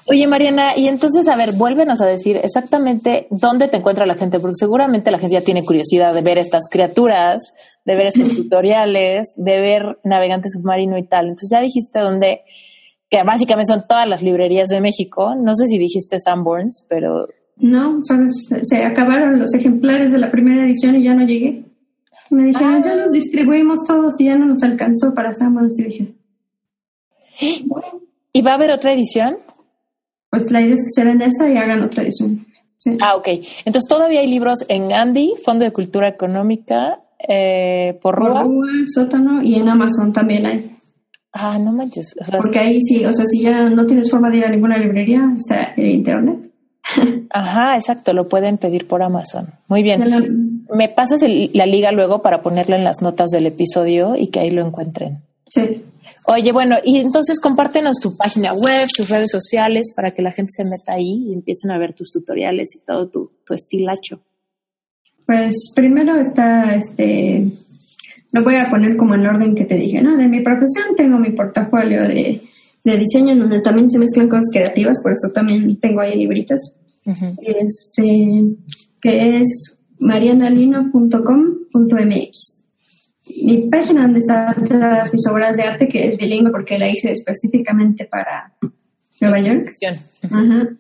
[0.07, 4.41] Oye, Mariana, y entonces, a ver, vuélvenos a decir exactamente dónde te encuentra la gente,
[4.41, 9.35] porque seguramente la gente ya tiene curiosidad de ver estas criaturas, de ver estos tutoriales,
[9.37, 11.27] de ver Navegante Submarino y tal.
[11.27, 12.43] Entonces, ya dijiste dónde,
[13.09, 15.35] que básicamente son todas las librerías de México.
[15.37, 17.29] No sé si dijiste Sanborns, pero.
[17.59, 21.65] No, se acabaron los ejemplares de la primera edición y ya no llegué.
[22.31, 22.97] Me dijeron, ya ah.
[22.97, 25.79] los distribuimos todos y ya no nos alcanzó para Sanborns.
[25.79, 26.15] Y dije,
[28.33, 29.37] ¿Y va a haber otra edición?
[30.33, 32.47] Pues la idea es que se venda esta y hagan otra edición.
[33.03, 33.29] Ah, ok.
[33.67, 38.47] Entonces todavía hay libros en Andy, Fondo de Cultura Económica, eh, por Rúa.
[38.87, 40.77] Sótano y en Amazon también hay.
[41.35, 42.15] Ah, no manches.
[42.31, 45.21] Porque ahí sí, o sea, si ya no tienes forma de ir a ninguna librería,
[45.37, 46.51] está en internet.
[47.31, 49.49] Ajá, exacto, lo pueden pedir por Amazon.
[49.69, 50.65] Muy bien.
[50.75, 51.23] Me pasas
[51.53, 55.21] la liga luego para ponerlo en las notas del episodio y que ahí lo encuentren.
[55.53, 55.85] Sí.
[56.27, 60.51] Oye, bueno, y entonces compártenos tu página web, tus redes sociales para que la gente
[60.57, 64.23] se meta ahí y empiecen a ver tus tutoriales y todo tu, tu estilacho.
[65.27, 67.53] Pues primero está, este,
[68.31, 70.17] lo voy a poner como en el orden que te dije, ¿no?
[70.17, 72.49] De mi profesión tengo mi portafolio de,
[72.85, 76.77] de diseño donde también se mezclan cosas creativas, por eso también tengo ahí libritos.
[77.05, 78.45] Este,
[79.01, 82.62] que es marianalino.com.mx
[83.45, 87.13] mi página donde están todas mis obras de arte, que es bilingüe porque la hice
[87.13, 88.53] específicamente para
[89.21, 89.71] Nueva York,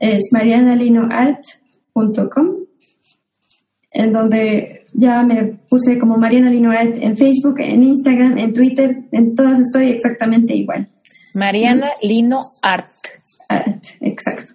[0.01, 2.57] es marianalinoart.com,
[3.93, 9.05] en donde ya me puse como Mariana Lino Art en Facebook, en Instagram, en Twitter,
[9.13, 10.89] en todas estoy exactamente igual.
[11.35, 12.91] Mariana Lino Art.
[13.49, 14.53] Art, exacto.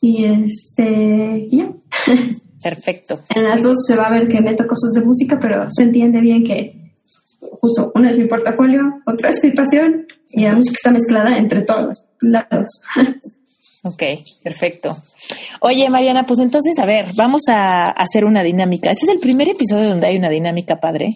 [0.00, 1.72] Y este, ya.
[2.62, 3.20] Perfecto.
[3.34, 6.20] En las dos se va a ver que meto cosas de música, pero se entiende
[6.20, 6.87] bien que
[7.40, 11.62] justo una es mi portafolio, otra es mi pasión y la música está mezclada entre
[11.62, 12.68] todos los lados.
[13.84, 14.02] Ok,
[14.42, 14.96] perfecto.
[15.60, 18.90] Oye, Mariana, pues entonces, a ver, vamos a hacer una dinámica.
[18.90, 21.14] Este es el primer episodio donde hay una dinámica padre.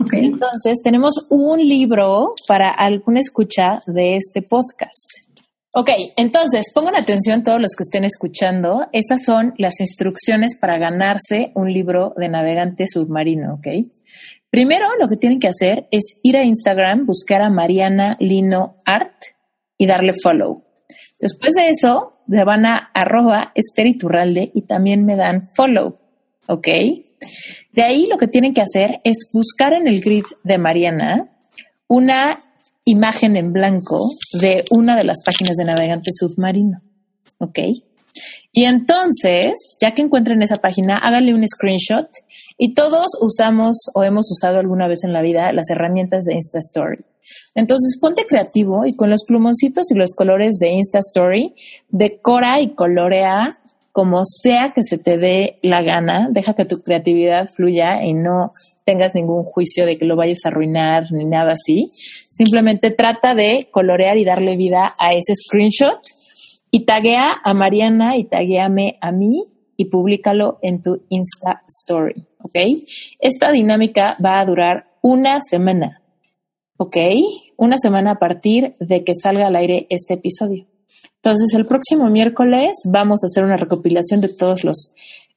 [0.00, 0.24] Okay.
[0.24, 5.10] Entonces, tenemos un libro para alguna escucha de este podcast.
[5.72, 8.86] Ok, entonces pongan atención todos los que estén escuchando.
[8.92, 13.66] Estas son las instrucciones para ganarse un libro de navegante submarino, ¿ok?
[14.54, 19.20] Primero, lo que tienen que hacer es ir a Instagram, buscar a Mariana Lino Art
[19.76, 20.62] y darle follow.
[21.18, 25.98] Después de eso, se van a arroba esteriturralde y también me dan follow,
[26.46, 26.68] ¿ok?
[27.72, 31.32] De ahí lo que tienen que hacer es buscar en el grid de Mariana
[31.88, 32.38] una
[32.84, 33.98] imagen en blanco
[34.40, 36.80] de una de las páginas de navegante submarino.
[37.38, 37.58] ¿Ok?
[38.56, 42.08] Y entonces, ya que encuentren esa página, háganle un screenshot
[42.56, 46.60] y todos usamos o hemos usado alguna vez en la vida las herramientas de Insta
[46.60, 47.04] Story.
[47.56, 51.52] Entonces, ponte creativo y con los plumoncitos y los colores de Insta Story,
[51.88, 53.58] decora y colorea
[53.90, 58.52] como sea que se te dé la gana, deja que tu creatividad fluya y no
[58.84, 61.90] tengas ningún juicio de que lo vayas a arruinar ni nada así.
[62.30, 65.98] Simplemente trata de colorear y darle vida a ese screenshot
[66.74, 69.44] y taguea a Mariana y tagueame a mí
[69.76, 72.56] y públicalo en tu Insta Story, ¿ok?
[73.20, 76.02] Esta dinámica va a durar una semana,
[76.76, 76.96] ¿ok?
[77.56, 80.66] Una semana a partir de que salga al aire este episodio.
[81.14, 84.94] Entonces, el próximo miércoles vamos a hacer una recopilación de todos los,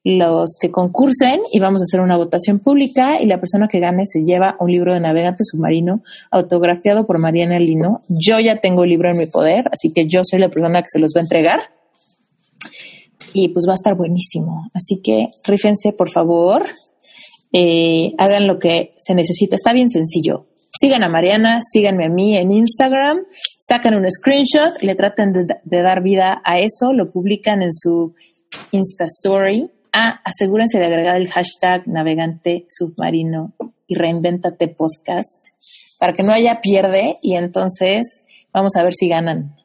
[0.07, 4.05] los que concursen y vamos a hacer una votación pública y la persona que gane
[4.05, 6.01] se lleva un libro de navegante submarino
[6.31, 8.01] autografiado por Mariana Lino.
[8.07, 10.87] Yo ya tengo el libro en mi poder, así que yo soy la persona que
[10.89, 11.59] se los va a entregar.
[13.33, 14.71] Y pues va a estar buenísimo.
[14.73, 16.63] Así que rífense, por favor.
[17.51, 19.57] Eh, hagan lo que se necesita.
[19.57, 20.45] Está bien sencillo.
[20.79, 23.25] Sigan a Mariana, síganme a mí en Instagram,
[23.59, 28.13] sacan un screenshot, le tratan de, de dar vida a eso, lo publican en su
[28.71, 29.69] Insta Story.
[29.93, 33.53] Ah, asegúrense de agregar el hashtag navegante submarino
[33.87, 35.47] y reinventate podcast
[35.99, 39.55] para que no haya pierde y entonces vamos a ver si ganan.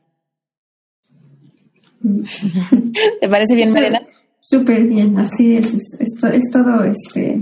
[3.20, 4.00] ¿Te parece bien, Mariana?
[4.40, 5.74] Súper bien, así es.
[5.74, 7.40] Es, es, es todo este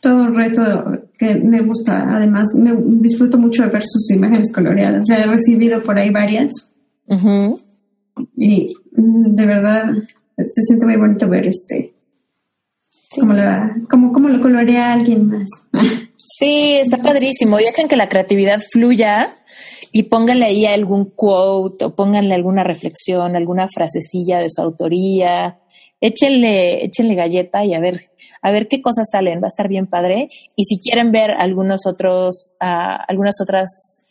[0.00, 0.62] todo reto
[1.18, 2.16] que me gusta.
[2.16, 5.00] Además, me disfruto mucho de ver sus imágenes coloreadas.
[5.00, 6.72] O sea, he recibido por ahí varias.
[8.36, 8.66] Y
[8.96, 9.84] mm, de verdad
[10.36, 11.94] se siente muy bonito ver este.
[13.14, 15.48] Cómo, la- cómo, cómo lo colorea alguien más.
[16.16, 17.56] Sí, está padrísimo.
[17.56, 19.30] Dejen que la creatividad fluya
[19.92, 25.58] y pónganle ahí algún quote o pónganle alguna reflexión, alguna frasecilla de su autoría.
[26.00, 28.10] Échenle, échenle galleta y a ver,
[28.42, 29.40] a ver qué cosas salen.
[29.42, 30.28] Va a estar bien padre.
[30.54, 34.04] Y si quieren ver algunos otros, ah, algunas otras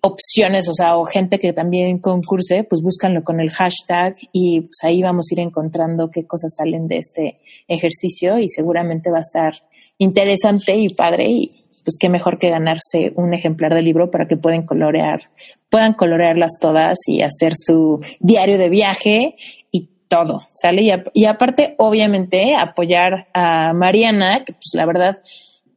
[0.00, 4.78] opciones, o sea, o gente que también concurse, pues búscanlo con el hashtag y pues
[4.84, 9.20] ahí vamos a ir encontrando qué cosas salen de este ejercicio y seguramente va a
[9.20, 9.54] estar
[9.98, 14.36] interesante y padre y pues qué mejor que ganarse un ejemplar del libro para que
[14.36, 15.22] puedan colorear,
[15.70, 19.36] puedan colorearlas todas y hacer su diario de viaje
[19.72, 20.82] y todo, ¿sale?
[20.82, 25.18] Y, a- y aparte, obviamente, apoyar a Mariana, que pues la verdad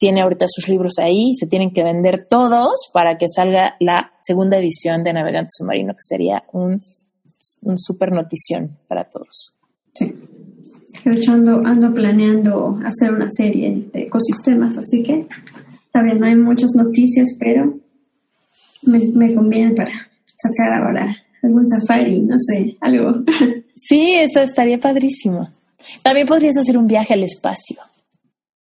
[0.01, 4.57] tiene ahorita sus libros ahí, se tienen que vender todos para que salga la segunda
[4.57, 6.81] edición de Navegante Submarino, que sería un,
[7.61, 9.55] un super notición para todos.
[9.93, 10.11] Sí.
[11.05, 15.27] De hecho, ando, ando planeando hacer una serie de ecosistemas, así que
[15.93, 17.77] bien, no hay muchas noticias, pero
[18.81, 19.91] me, me conviene para
[20.35, 23.23] sacar ahora algún safari, no sé, algo.
[23.75, 25.49] Sí, eso estaría padrísimo.
[26.01, 27.77] También podrías hacer un viaje al espacio.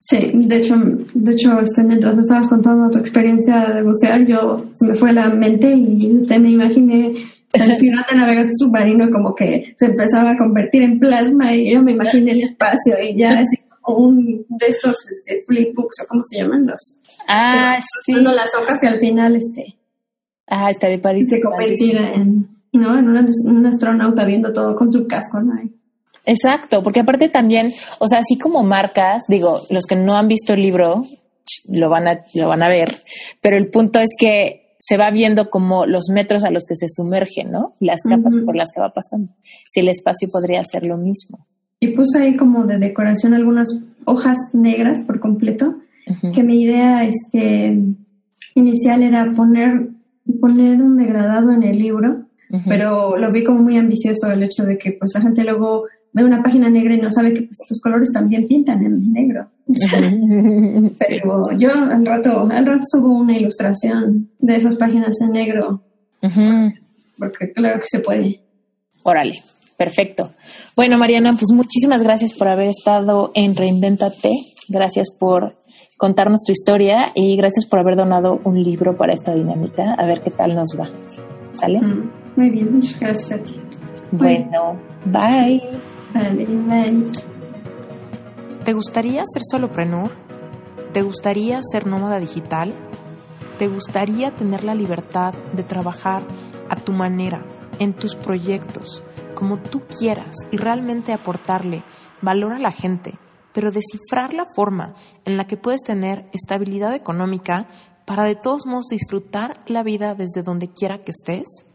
[0.07, 0.75] Sí, de hecho,
[1.15, 5.11] de hecho este, mientras me estabas contando tu experiencia de bucear, yo se me fue
[5.13, 7.15] la mente y este, me imaginé
[7.53, 11.81] el final de navegante submarino como que se empezaba a convertir en plasma y yo
[11.81, 16.21] me imaginé el espacio y ya así como un de estos este, flipbooks o cómo
[16.23, 18.13] se llaman los Ah, sí.
[18.13, 19.75] las hojas y al final este
[20.47, 21.31] Ah, estaría padrísimo.
[21.37, 25.53] se convertía en no en un, un astronauta viendo todo con su casco ¿no?
[26.25, 30.53] Exacto, porque aparte también, o sea, así como marcas, digo, los que no han visto
[30.53, 31.03] el libro
[31.69, 33.03] lo van a, lo van a ver,
[33.41, 36.87] pero el punto es que se va viendo como los metros a los que se
[36.87, 37.75] sumergen, ¿no?
[37.79, 39.33] Las capas por las que va pasando.
[39.67, 41.47] Si el espacio podría ser lo mismo.
[41.79, 43.67] y puse ahí como de decoración algunas
[44.05, 45.75] hojas negras por completo
[46.33, 47.79] que mi idea este
[48.53, 49.89] inicial era poner
[50.39, 52.25] poner un degradado en el libro
[52.67, 55.85] pero lo vi como muy ambicioso el hecho de que pues la gente luego
[56.15, 59.49] ve una página negra y no sabe que pues, los colores también pintan en negro.
[60.97, 65.81] Pero yo al rato, al rato subo una ilustración de esas páginas en negro.
[67.17, 68.39] Porque claro que se puede.
[69.03, 69.43] Órale,
[69.77, 70.31] perfecto.
[70.75, 74.31] Bueno, Mariana, pues muchísimas gracias por haber estado en Reinventate.
[74.69, 75.57] Gracias por
[75.97, 79.93] contarnos tu historia y gracias por haber donado un libro para esta dinámica.
[79.93, 80.89] A ver qué tal nos va.
[81.53, 81.79] ¿Sale?
[81.79, 83.55] Mm, muy bien, muchas gracias a ti.
[84.11, 85.61] Bueno, bye.
[88.63, 90.09] ¿Te gustaría ser soloprenur?
[90.93, 92.73] ¿Te gustaría ser nómada digital?
[93.59, 96.23] ¿Te gustaría tener la libertad de trabajar
[96.69, 97.45] a tu manera,
[97.79, 101.83] en tus proyectos, como tú quieras y realmente aportarle
[102.21, 103.19] valor a la gente,
[103.51, 104.93] pero descifrar la forma
[105.25, 107.67] en la que puedes tener estabilidad económica
[108.05, 111.65] para de todos modos disfrutar la vida desde donde quiera que estés?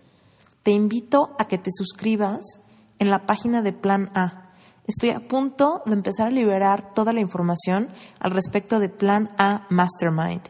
[0.62, 2.60] Te invito a que te suscribas
[3.00, 4.52] en la página de Plan A.
[4.86, 7.88] Estoy a punto de empezar a liberar toda la información
[8.20, 10.42] al respecto de Plan A Mastermind.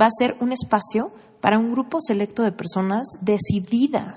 [0.00, 4.14] Va a ser un espacio para un grupo selecto de personas decididas.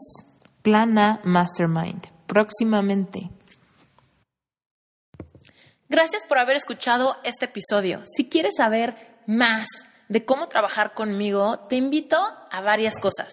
[0.61, 2.07] Plan A Mastermind.
[2.27, 3.29] Próximamente.
[5.89, 8.01] Gracias por haber escuchado este episodio.
[8.05, 9.67] Si quieres saber más
[10.07, 12.17] de cómo trabajar conmigo, te invito
[12.61, 13.30] varias cosas.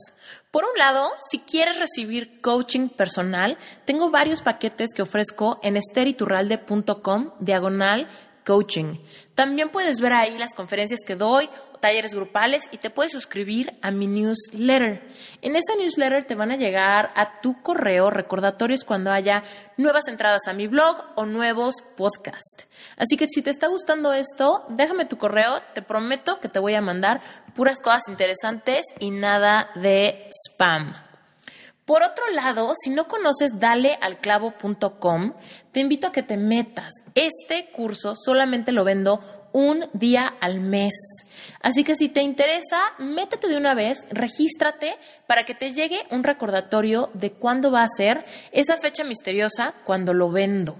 [0.50, 7.32] Por un lado, si quieres recibir coaching personal, tengo varios paquetes que ofrezco en esteriturralde.com
[7.40, 8.08] diagonal
[8.46, 8.98] coaching.
[9.34, 11.50] También puedes ver ahí las conferencias que doy,
[11.80, 15.02] talleres grupales y te puedes suscribir a mi newsletter.
[15.42, 19.42] En esa newsletter te van a llegar a tu correo recordatorios cuando haya
[19.76, 22.66] nuevas entradas a mi blog o nuevos podcasts.
[22.96, 26.74] Así que si te está gustando esto, déjame tu correo, te prometo que te voy
[26.74, 27.20] a mandar
[27.54, 30.94] puras cosas interesantes y nada de spam.
[31.86, 35.34] Por otro lado, si no conoces dalealclavo.com,
[35.70, 36.90] te invito a que te metas.
[37.14, 39.20] Este curso solamente lo vendo
[39.56, 40.92] un día al mes.
[41.62, 44.94] Así que si te interesa, métete de una vez, regístrate
[45.26, 50.12] para que te llegue un recordatorio de cuándo va a ser esa fecha misteriosa cuando
[50.12, 50.76] lo vendo.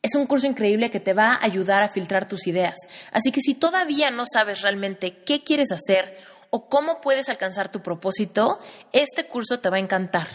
[0.00, 2.76] Es un curso increíble que te va a ayudar a filtrar tus ideas.
[3.12, 6.16] Así que si todavía no sabes realmente qué quieres hacer
[6.48, 8.58] o cómo puedes alcanzar tu propósito,
[8.92, 10.28] este curso te va a encantar.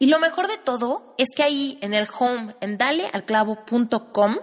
[0.00, 4.36] Y lo mejor de todo es que ahí en el home, en dalealclavo.com,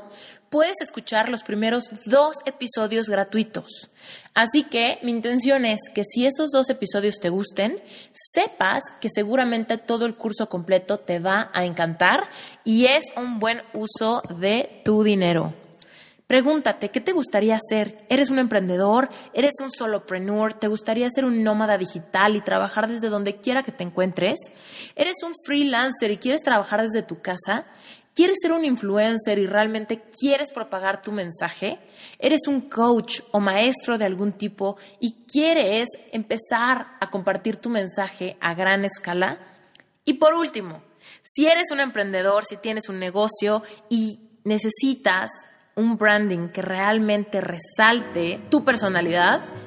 [0.52, 3.90] puedes escuchar los primeros dos episodios gratuitos.
[4.36, 9.78] Así que mi intención es que si esos dos episodios te gusten, sepas que seguramente
[9.78, 12.30] todo el curso completo te va a encantar
[12.66, 15.54] y es un buen uso de tu dinero.
[16.28, 18.06] Pregúntate, ¿qué te gustaría hacer?
[18.08, 19.10] ¿Eres un emprendedor?
[19.34, 20.54] ¿Eres un solopreneur?
[20.54, 24.40] ¿Te gustaría ser un nómada digital y trabajar desde donde quiera que te encuentres?
[24.96, 27.66] ¿Eres un freelancer y quieres trabajar desde tu casa?
[28.14, 31.80] ¿Quieres ser un influencer y realmente quieres propagar tu mensaje?
[32.20, 38.36] ¿Eres un coach o maestro de algún tipo y quieres empezar a compartir tu mensaje
[38.42, 39.40] a gran escala?
[40.04, 40.84] Y por último,
[41.24, 45.30] si eres un emprendedor, si tienes un negocio y necesitas
[45.76, 49.42] un branding que realmente resalte tu personalidad,